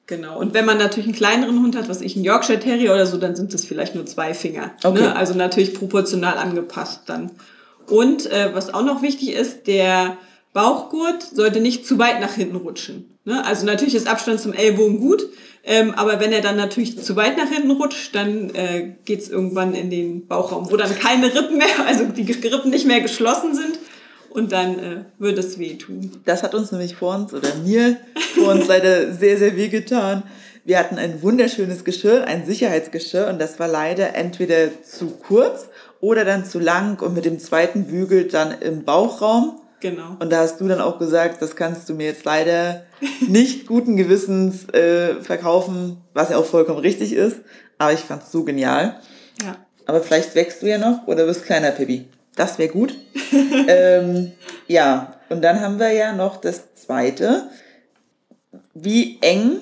Genau. 0.07 0.39
Und 0.39 0.53
wenn 0.53 0.65
man 0.65 0.77
natürlich 0.77 1.05
einen 1.05 1.15
kleineren 1.15 1.61
Hund 1.61 1.75
hat, 1.75 1.89
was 1.89 2.01
ich, 2.01 2.15
einen 2.15 2.25
Yorkshire 2.25 2.59
Terrier 2.59 2.93
oder 2.93 3.05
so, 3.05 3.17
dann 3.17 3.35
sind 3.35 3.53
es 3.53 3.65
vielleicht 3.65 3.93
nur 3.93 4.05
zwei 4.05 4.33
Finger. 4.33 4.71
Okay. 4.83 5.01
Ne? 5.01 5.15
Also 5.15 5.33
natürlich 5.33 5.73
proportional 5.73 6.37
angepasst 6.37 7.01
dann. 7.07 7.31
Und 7.87 8.25
äh, 8.31 8.49
was 8.53 8.73
auch 8.73 8.83
noch 8.83 9.01
wichtig 9.01 9.33
ist, 9.33 9.67
der 9.67 10.17
Bauchgurt 10.53 11.23
sollte 11.23 11.59
nicht 11.59 11.85
zu 11.85 11.99
weit 11.99 12.21
nach 12.21 12.33
hinten 12.33 12.55
rutschen. 12.55 13.17
Ne? 13.25 13.45
Also 13.45 13.65
natürlich 13.65 13.95
ist 13.95 14.07
Abstand 14.07 14.39
zum 14.39 14.53
Ellbogen 14.53 14.99
gut, 14.99 15.27
ähm, 15.67 15.93
aber 15.95 16.21
wenn 16.21 16.31
er 16.31 16.39
dann 16.39 16.55
natürlich 16.55 17.03
zu 17.03 17.17
weit 17.17 17.37
nach 17.37 17.49
hinten 17.49 17.71
rutscht, 17.71 18.15
dann 18.15 18.55
äh, 18.55 18.93
geht 19.03 19.19
es 19.19 19.29
irgendwann 19.29 19.75
in 19.75 19.89
den 19.89 20.25
Bauchraum, 20.25 20.71
wo 20.71 20.77
dann 20.77 20.97
keine 20.97 21.27
Rippen 21.35 21.57
mehr, 21.57 21.67
also 21.85 22.05
die 22.05 22.31
Rippen 22.31 22.71
nicht 22.71 22.87
mehr 22.87 23.01
geschlossen 23.01 23.53
sind 23.53 23.77
und 24.29 24.53
dann 24.53 24.79
äh, 24.79 25.03
würde 25.19 25.41
es 25.41 25.59
wehtun. 25.59 26.11
Das 26.23 26.41
hat 26.41 26.55
uns 26.55 26.71
nämlich 26.71 26.95
vor 26.95 27.15
uns 27.15 27.33
oder 27.33 27.53
mir 27.65 27.97
vor 28.35 28.53
uns 28.53 28.67
leider 28.67 29.11
sehr, 29.13 29.37
sehr 29.37 29.57
weh 29.57 29.67
getan. 29.67 30.23
Wir 30.63 30.79
hatten 30.79 30.97
ein 30.97 31.21
wunderschönes 31.21 31.83
Geschirr, 31.83 32.25
ein 32.25 32.45
Sicherheitsgeschirr 32.45 33.27
und 33.27 33.39
das 33.39 33.59
war 33.59 33.67
leider 33.67 34.15
entweder 34.15 34.69
zu 34.83 35.07
kurz 35.11 35.67
oder 35.99 36.23
dann 36.23 36.45
zu 36.45 36.59
lang 36.59 37.01
und 37.01 37.13
mit 37.13 37.25
dem 37.25 37.39
zweiten 37.39 37.87
Bügel 37.87 38.29
dann 38.29 38.53
im 38.61 38.85
Bauchraum. 38.85 39.59
Genau. 39.79 40.15
Und 40.19 40.31
da 40.31 40.39
hast 40.39 40.59
du 40.59 40.67
dann 40.67 40.81
auch 40.81 40.97
gesagt, 40.97 41.41
das 41.41 41.55
kannst 41.55 41.87
du 41.87 41.93
mir 41.93 42.07
jetzt 42.07 42.25
leider 42.25 42.83
nicht 43.27 43.67
guten 43.67 43.95
Gewissens 43.95 44.67
äh, 44.69 45.21
verkaufen, 45.21 46.01
was 46.13 46.29
ja 46.29 46.37
auch 46.37 46.45
vollkommen 46.45 46.79
richtig 46.79 47.13
ist. 47.13 47.37
Aber 47.77 47.93
ich 47.93 47.99
fand's 47.99 48.31
so 48.31 48.43
genial. 48.43 48.99
Ja. 49.43 49.57
Aber 49.85 50.01
vielleicht 50.01 50.35
wächst 50.35 50.61
du 50.61 50.67
ja 50.67 50.77
noch 50.77 51.07
oder 51.07 51.27
wirst 51.27 51.45
kleiner, 51.45 51.71
Pippi. 51.71 52.07
Das 52.35 52.57
wäre 52.57 52.69
gut. 52.69 52.97
ähm, 53.67 54.31
ja, 54.67 55.15
und 55.29 55.41
dann 55.41 55.61
haben 55.61 55.79
wir 55.79 55.91
ja 55.91 56.13
noch 56.13 56.37
das 56.37 56.73
zweite. 56.75 57.49
Wie 58.73 59.17
eng 59.21 59.59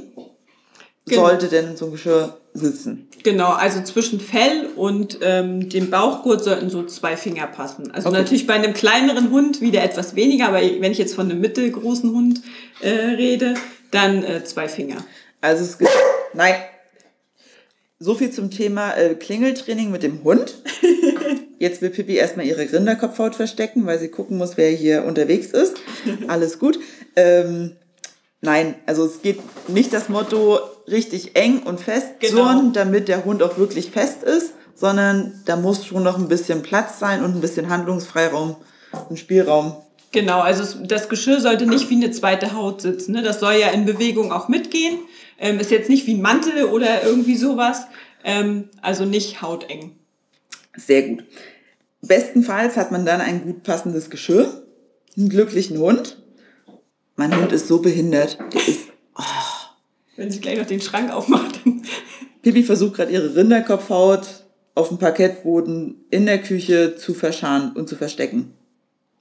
genau. 1.05 1.27
sollte 1.27 1.47
denn 1.47 1.77
so 1.77 1.85
ein 1.85 1.91
Geschirr 1.91 2.37
sitzen? 2.55 3.07
Genau, 3.23 3.51
also 3.51 3.81
zwischen 3.83 4.19
Fell 4.19 4.67
und 4.75 5.19
ähm, 5.21 5.69
dem 5.69 5.89
Bauchgurt 5.89 6.43
sollten 6.43 6.69
so 6.69 6.83
zwei 6.85 7.17
Finger 7.17 7.47
passen. 7.47 7.91
Also 7.91 8.09
okay. 8.09 8.17
natürlich 8.17 8.47
bei 8.47 8.53
einem 8.53 8.73
kleineren 8.73 9.29
Hund 9.29 9.61
wieder 9.61 9.83
etwas 9.83 10.15
weniger, 10.15 10.47
aber 10.47 10.61
wenn 10.61 10.91
ich 10.91 10.97
jetzt 10.97 11.15
von 11.15 11.29
einem 11.29 11.41
mittelgroßen 11.41 12.11
Hund 12.11 12.41
äh, 12.81 12.89
rede, 12.89 13.55
dann 13.91 14.23
äh, 14.23 14.43
zwei 14.43 14.67
Finger. 14.67 14.97
Also 15.41 15.63
es 15.63 15.77
gibt, 15.77 15.91
nein, 16.33 16.55
so 17.99 18.15
viel 18.15 18.31
zum 18.31 18.51
Thema 18.51 18.93
äh, 18.93 19.15
Klingeltraining 19.15 19.91
mit 19.91 20.03
dem 20.03 20.23
Hund. 20.23 20.55
Jetzt 21.59 21.81
will 21.81 21.89
Pippi 21.89 22.15
erstmal 22.15 22.45
ihre 22.45 22.71
Rinderkopfhaut 22.71 23.35
verstecken, 23.35 23.85
weil 23.85 23.99
sie 23.99 24.09
gucken 24.09 24.37
muss, 24.37 24.57
wer 24.57 24.69
hier 24.71 25.05
unterwegs 25.05 25.47
ist. 25.47 25.77
Alles 26.27 26.59
gut. 26.59 26.79
Ähm, 27.15 27.77
nein, 28.45 28.75
also 28.85 29.05
es 29.05 29.21
geht 29.21 29.39
nicht 29.67 29.91
das 29.91 30.07
Motto 30.09 30.59
richtig 30.87 31.35
eng 31.35 31.63
und 31.63 31.79
fest 31.81 32.19
genau. 32.19 32.61
damit 32.73 33.07
der 33.07 33.25
Hund 33.25 33.43
auch 33.43 33.57
wirklich 33.57 33.91
fest 33.91 34.23
ist, 34.23 34.53
sondern 34.75 35.41
da 35.45 35.55
muss 35.55 35.85
schon 35.85 36.03
noch 36.03 36.17
ein 36.17 36.27
bisschen 36.27 36.61
Platz 36.61 36.99
sein 36.99 37.23
und 37.23 37.35
ein 37.35 37.41
bisschen 37.41 37.69
Handlungsfreiraum 37.69 38.55
und 39.09 39.19
Spielraum. 39.19 39.75
Genau, 40.11 40.39
also 40.39 40.85
das 40.85 41.09
Geschirr 41.09 41.41
sollte 41.41 41.65
nicht 41.65 41.89
wie 41.89 41.95
eine 41.95 42.11
zweite 42.11 42.53
Haut 42.53 42.81
sitzen. 42.81 43.13
Ne? 43.13 43.21
Das 43.21 43.41
soll 43.41 43.55
ja 43.55 43.69
in 43.69 43.85
Bewegung 43.85 44.31
auch 44.31 44.47
mitgehen. 44.47 44.99
Ähm, 45.37 45.59
ist 45.59 45.71
jetzt 45.71 45.89
nicht 45.89 46.07
wie 46.07 46.13
ein 46.13 46.21
Mantel 46.21 46.65
oder 46.65 47.03
irgendwie 47.03 47.35
sowas. 47.35 47.87
Ähm, 48.23 48.69
also 48.81 49.03
nicht 49.03 49.41
hauteng. 49.41 49.97
Sehr 50.77 51.09
gut. 51.09 51.25
Bestenfalls 52.01 52.77
hat 52.77 52.91
man 52.91 53.05
dann 53.05 53.19
ein 53.19 53.43
gut 53.43 53.63
passendes 53.63 54.09
Geschirr, 54.09 54.63
einen 55.17 55.29
glücklichen 55.29 55.79
Hund. 55.79 56.17
Mein 57.15 57.35
Hund 57.35 57.51
ist 57.51 57.67
so 57.67 57.79
behindert. 57.79 58.37
Der 58.53 58.67
ist. 58.67 58.87
Oh. 59.17 59.23
Wenn 60.17 60.31
sie 60.31 60.39
gleich 60.39 60.57
noch 60.57 60.65
den 60.65 60.81
Schrank 60.81 61.11
aufmacht. 61.11 61.61
Pipi 62.41 62.63
versucht 62.63 62.95
gerade 62.95 63.11
ihre 63.11 63.35
Rinderkopfhaut 63.35 64.45
auf 64.75 64.89
dem 64.89 64.97
Parkettboden 64.97 66.05
in 66.09 66.25
der 66.25 66.41
Küche 66.41 66.95
zu 66.95 67.13
verscharen 67.13 67.73
und 67.73 67.89
zu 67.89 67.95
verstecken. 67.95 68.53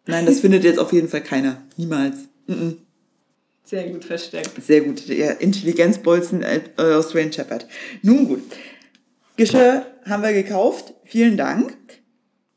Nein, 0.06 0.26
das 0.26 0.40
findet 0.42 0.64
jetzt 0.64 0.78
auf 0.78 0.92
jeden 0.92 1.08
Fall 1.08 1.22
keiner. 1.22 1.62
Niemals. 1.76 2.16
Mm 2.46 2.52
-mm. 2.52 2.76
Sehr 3.64 3.88
gut 3.88 4.04
versteckt. 4.04 4.50
Sehr 4.62 4.82
gut. 4.82 5.08
Der 5.08 5.40
Intelligenzbolzen 5.40 6.42
äh, 6.42 6.60
aus 6.76 7.14
Rain 7.14 7.32
Shepherd. 7.32 7.66
Nun 8.02 8.28
gut. 8.28 8.42
Geschirr 9.36 9.86
haben 10.04 10.22
wir 10.22 10.34
gekauft. 10.34 10.92
Vielen 11.04 11.38
Dank. 11.38 11.74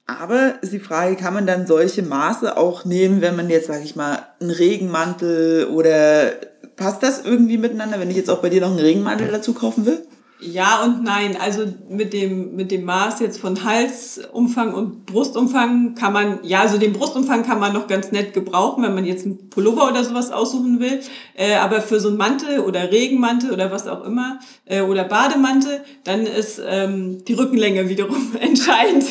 Aber 0.08 0.56
ist 0.62 0.72
die 0.72 0.80
Frage, 0.80 1.18
kann 1.18 1.34
man 1.34 1.46
dann 1.46 1.68
solche 1.68 2.02
Maße 2.02 2.56
auch 2.56 2.86
nehmen, 2.86 3.20
wenn 3.22 3.36
man 3.36 3.50
jetzt, 3.50 3.68
sag 3.68 3.84
ich 3.84 3.98
mal, 3.98 4.26
einen 4.40 4.52
Regenmantel 4.52 5.66
oder 5.68 6.32
passt 6.78 7.04
das 7.04 7.26
irgendwie 7.26 7.58
miteinander, 7.58 8.00
wenn 8.00 8.10
ich 8.10 8.16
jetzt 8.16 8.30
auch 8.30 8.40
bei 8.40 8.50
dir 8.50 8.62
noch 8.62 8.70
einen 8.70 8.80
Regenmantel 8.80 9.28
dazu 9.28 9.54
kaufen 9.54 9.86
will? 9.86 10.08
Ja 10.40 10.84
und 10.84 11.04
nein. 11.04 11.36
Also 11.42 11.66
mit 11.90 12.14
dem, 12.14 12.56
mit 12.56 12.72
dem 12.72 12.86
Maß 12.86 13.20
jetzt 13.20 13.40
von 13.40 13.64
Halsumfang 13.64 14.74
und 14.74 15.08
Brustumfang 15.08 15.96
kann 15.96 16.14
man, 16.14 16.40
ja, 16.44 16.62
also 16.62 16.78
den 16.78 16.94
Brustumfang 16.94 17.44
kann 17.44 17.60
man 17.60 17.74
noch 17.74 17.88
ganz 17.88 18.12
nett 18.12 18.34
gebrauchen, 18.34 18.84
wenn 18.84 18.94
man 18.94 19.04
jetzt 19.04 19.26
einen 19.26 19.50
Pullover 19.50 19.90
oder 19.90 20.04
sowas 20.04 20.32
aussuchen 20.32 20.80
will. 20.80 21.02
Äh, 21.36 21.56
aber 21.56 21.82
für 21.82 22.00
so 22.00 22.10
einen 22.10 22.18
Mantel 22.18 22.60
oder 22.60 22.92
Regenmantel 22.92 23.52
oder 23.52 23.72
was 23.72 23.88
auch 23.88 24.06
immer 24.06 24.40
äh, 24.66 24.82
oder 24.82 25.04
Bademantel, 25.06 25.82
dann 26.04 26.28
ist 26.28 26.62
ähm, 26.66 27.26
die 27.26 27.34
Rückenlänge 27.34 27.90
wiederum 27.90 28.36
entscheidend. 28.40 29.06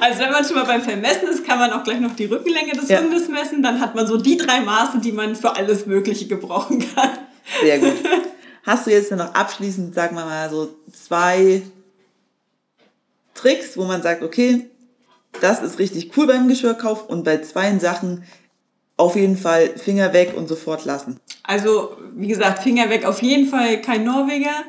Also 0.00 0.20
wenn 0.20 0.30
man 0.30 0.44
schon 0.44 0.56
mal 0.56 0.64
beim 0.64 0.82
Vermessen 0.82 1.28
ist, 1.28 1.44
kann 1.44 1.58
man 1.58 1.72
auch 1.72 1.84
gleich 1.84 2.00
noch 2.00 2.16
die 2.16 2.24
Rückenlänge 2.24 2.72
des 2.72 2.88
ja. 2.88 3.00
Hundes 3.00 3.28
messen. 3.28 3.62
Dann 3.62 3.80
hat 3.80 3.94
man 3.94 4.06
so 4.06 4.16
die 4.16 4.36
drei 4.36 4.60
Maße, 4.60 4.98
die 4.98 5.12
man 5.12 5.36
für 5.36 5.56
alles 5.56 5.86
Mögliche 5.86 6.26
gebrauchen 6.26 6.84
kann. 6.94 7.10
Sehr 7.60 7.78
gut. 7.78 7.94
Hast 8.64 8.86
du 8.86 8.90
jetzt 8.90 9.10
noch 9.12 9.34
abschließend, 9.34 9.94
sagen 9.94 10.16
wir 10.16 10.24
mal, 10.24 10.50
so 10.50 10.74
zwei 10.92 11.62
Tricks, 13.34 13.76
wo 13.76 13.84
man 13.84 14.02
sagt, 14.02 14.22
okay, 14.22 14.66
das 15.40 15.62
ist 15.62 15.78
richtig 15.78 16.16
cool 16.16 16.26
beim 16.26 16.48
Geschirrkauf 16.48 17.08
und 17.08 17.24
bei 17.24 17.40
zwei 17.42 17.78
Sachen 17.78 18.24
auf 18.96 19.16
jeden 19.16 19.36
Fall 19.36 19.70
Finger 19.76 20.12
weg 20.12 20.34
und 20.36 20.48
sofort 20.48 20.84
lassen. 20.84 21.20
Also, 21.44 21.96
wie 22.14 22.28
gesagt, 22.28 22.62
Finger 22.62 22.90
weg 22.90 23.04
auf 23.04 23.22
jeden 23.22 23.48
Fall 23.48 23.80
kein 23.80 24.04
Norweger. 24.04 24.64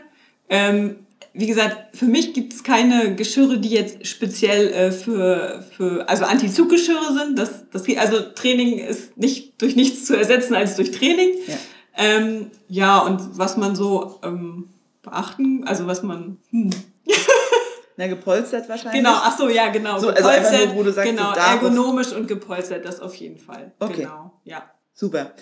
Ähm, 0.49 1.05
wie 1.33 1.47
gesagt, 1.47 1.95
für 1.95 2.05
mich 2.05 2.33
gibt 2.33 2.53
es 2.53 2.63
keine 2.63 3.15
Geschirre, 3.15 3.59
die 3.59 3.69
jetzt 3.69 4.07
speziell 4.07 4.73
äh, 4.73 4.91
für, 4.91 5.63
für 5.75 6.07
also 6.09 6.25
Anti-Zuggeschirre 6.25 7.13
sind. 7.13 7.37
Das, 7.37 7.69
das, 7.71 7.83
also 7.97 8.21
Training 8.21 8.79
ist 8.79 9.17
nicht 9.17 9.61
durch 9.61 9.75
nichts 9.75 10.05
zu 10.05 10.15
ersetzen 10.15 10.55
als 10.55 10.75
durch 10.75 10.91
Training. 10.91 11.35
Ja. 11.47 11.57
Ähm, 11.97 12.51
ja, 12.67 12.99
und 12.99 13.37
was 13.37 13.57
man 13.57 13.75
so 13.75 14.19
ähm, 14.23 14.69
beachten, 15.01 15.63
also 15.65 15.85
was 15.87 16.03
man. 16.03 16.37
Hm. 16.51 16.69
Na, 17.97 18.07
gepolstert 18.07 18.69
wahrscheinlich. 18.69 19.01
Genau, 19.01 19.13
ach 19.13 19.37
so, 19.37 19.49
ja, 19.49 19.67
genau. 19.69 19.99
So, 19.99 20.09
also 20.09 20.29
einfach 20.29 20.65
nur, 20.67 20.75
wo 20.75 20.83
du 20.83 20.93
sagst, 20.93 21.11
genau, 21.11 21.33
ergonomisch 21.33 22.13
und 22.13 22.27
gepolstert, 22.27 22.85
das 22.85 23.01
auf 23.01 23.13
jeden 23.15 23.37
Fall. 23.37 23.73
Okay. 23.79 24.03
Genau, 24.03 24.31
ja. 24.45 24.63
Super. 24.93 25.33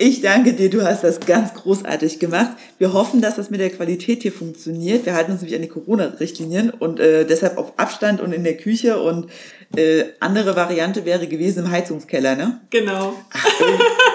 Ich 0.00 0.20
danke 0.20 0.52
dir, 0.52 0.70
du 0.70 0.84
hast 0.84 1.02
das 1.02 1.18
ganz 1.18 1.54
großartig 1.54 2.20
gemacht. 2.20 2.52
Wir 2.78 2.92
hoffen, 2.92 3.20
dass 3.20 3.34
das 3.34 3.50
mit 3.50 3.58
der 3.58 3.70
Qualität 3.70 4.22
hier 4.22 4.30
funktioniert. 4.30 5.04
Wir 5.04 5.14
halten 5.14 5.32
uns 5.32 5.40
nämlich 5.40 5.56
an 5.56 5.62
die 5.62 5.68
Corona-Richtlinien 5.68 6.70
und 6.70 7.00
äh, 7.00 7.26
deshalb 7.26 7.58
auf 7.58 7.72
Abstand 7.78 8.20
und 8.20 8.32
in 8.32 8.44
der 8.44 8.56
Küche 8.56 9.02
und 9.02 9.28
äh, 9.74 10.04
andere 10.20 10.54
Variante 10.54 11.04
wäre 11.04 11.26
gewesen 11.26 11.64
im 11.64 11.72
Heizungskeller, 11.72 12.36
ne? 12.36 12.60
Genau. 12.70 13.14
Ach, 13.32 13.60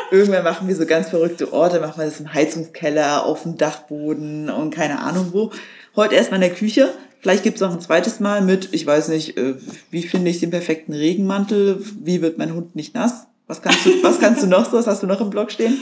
irgendwann 0.09 0.45
machen 0.45 0.69
wir 0.69 0.75
so 0.77 0.85
ganz 0.85 1.09
verrückte 1.09 1.51
Orte, 1.51 1.81
machen 1.81 1.99
wir 1.99 2.05
das 2.05 2.21
im 2.21 2.33
Heizungskeller, 2.33 3.25
auf 3.25 3.43
dem 3.43 3.57
Dachboden 3.57 4.49
und 4.49 4.73
keine 4.73 4.99
Ahnung 4.99 5.33
wo. 5.33 5.51
Heute 5.97 6.15
erstmal 6.15 6.41
in 6.41 6.47
der 6.47 6.57
Küche. 6.57 6.93
Vielleicht 7.19 7.43
gibt's 7.43 7.59
noch 7.59 7.73
ein 7.73 7.81
zweites 7.81 8.21
Mal 8.21 8.41
mit, 8.41 8.69
ich 8.71 8.87
weiß 8.87 9.09
nicht, 9.09 9.35
äh, 9.37 9.55
wie 9.91 10.03
finde 10.03 10.31
ich 10.31 10.39
den 10.39 10.49
perfekten 10.49 10.93
Regenmantel, 10.93 11.83
wie 12.01 12.21
wird 12.21 12.37
mein 12.37 12.53
Hund 12.53 12.73
nicht 12.73 12.95
nass? 12.95 13.27
Was 13.53 13.61
kannst 13.61 13.85
du, 13.85 14.01
was 14.01 14.19
kannst 14.19 14.41
du 14.41 14.47
noch 14.47 14.65
so? 14.65 14.77
Was 14.77 14.87
hast 14.87 15.03
du 15.03 15.07
noch 15.07 15.21
im 15.21 15.29
Blog 15.29 15.51
stehen? 15.51 15.77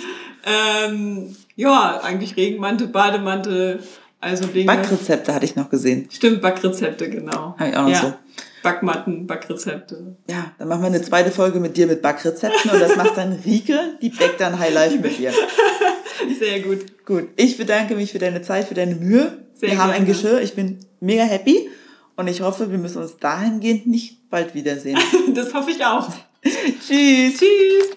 Ähm, 0.45 1.33
ja, 1.55 2.01
eigentlich 2.03 2.35
Regenmantel, 2.35 2.87
Bademantel, 2.87 3.79
also 4.19 4.45
Dinge. 4.45 4.65
Backrezepte 4.65 5.33
hatte 5.33 5.45
ich 5.45 5.55
noch 5.55 5.69
gesehen. 5.69 6.09
Stimmt, 6.11 6.41
Backrezepte, 6.41 7.09
genau. 7.09 7.55
Habe 7.57 7.69
ich 7.69 7.77
auch 7.77 7.83
noch 7.83 7.89
ja. 7.89 8.01
so. 8.01 8.13
Backmatten, 8.61 9.25
Backrezepte. 9.25 10.17
Ja, 10.29 10.51
dann 10.59 10.67
machen 10.67 10.81
wir 10.81 10.87
eine 10.87 11.01
zweite 11.01 11.31
Folge 11.31 11.61
mit 11.61 11.77
dir 11.77 11.87
mit 11.87 12.01
Backrezepten 12.01 12.71
und 12.71 12.81
das 12.81 12.97
macht 12.97 13.15
dann 13.15 13.39
Rike, 13.45 13.79
die 14.01 14.09
backt 14.09 14.41
dann 14.41 14.59
Highlife 14.59 14.97
mit 14.97 15.17
dir. 15.17 15.31
Sehr 16.39 16.59
gut. 16.59 17.05
Gut. 17.05 17.29
Ich 17.37 17.55
bedanke 17.55 17.95
mich 17.95 18.11
für 18.11 18.19
deine 18.19 18.41
Zeit, 18.41 18.67
für 18.67 18.73
deine 18.73 18.95
Mühe. 18.95 19.45
Sehr 19.53 19.69
wir 19.69 19.77
haben 19.77 19.91
ein 19.91 20.05
Geschirr. 20.05 20.41
Ich 20.41 20.55
bin 20.55 20.79
mega 20.99 21.23
happy 21.23 21.69
und 22.17 22.27
ich 22.27 22.41
hoffe, 22.41 22.69
wir 22.69 22.77
müssen 22.77 23.01
uns 23.01 23.17
dahingehend 23.17 23.87
nicht 23.87 24.29
bald 24.29 24.53
wiedersehen. 24.55 24.99
das 25.33 25.53
hoffe 25.53 25.71
ich 25.71 25.85
auch. 25.85 26.09
Tschüss. 26.43 27.37
Tschüss. 27.37 27.91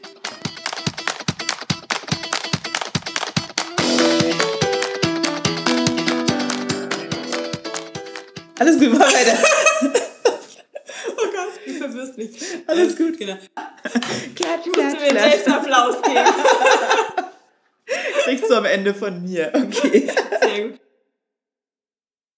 Alles 8.59 8.79
gut, 8.79 8.93
mal 8.93 9.01
weiter. 9.01 9.39
oh 11.09 11.27
Gott, 11.33 11.61
du 11.65 11.73
verwirrst 11.73 12.19
mich. 12.19 12.31
Alles 12.67 12.97
gut. 12.97 13.19
Genau. 13.19 13.39
Klatsch, 14.37 14.67
ich 14.67 14.77
musste 14.77 15.01
mir 15.01 15.21
selbst 15.21 15.49
Applaus 15.49 16.03
geben. 16.03 16.25
Kriegst 18.25 18.51
du 18.51 18.55
am 18.57 18.67
Ende 18.67 18.93
von 18.95 19.23
mir. 19.23 19.53
Okay. 19.55 20.11
Sehr 20.43 20.69
gut. 20.69 20.84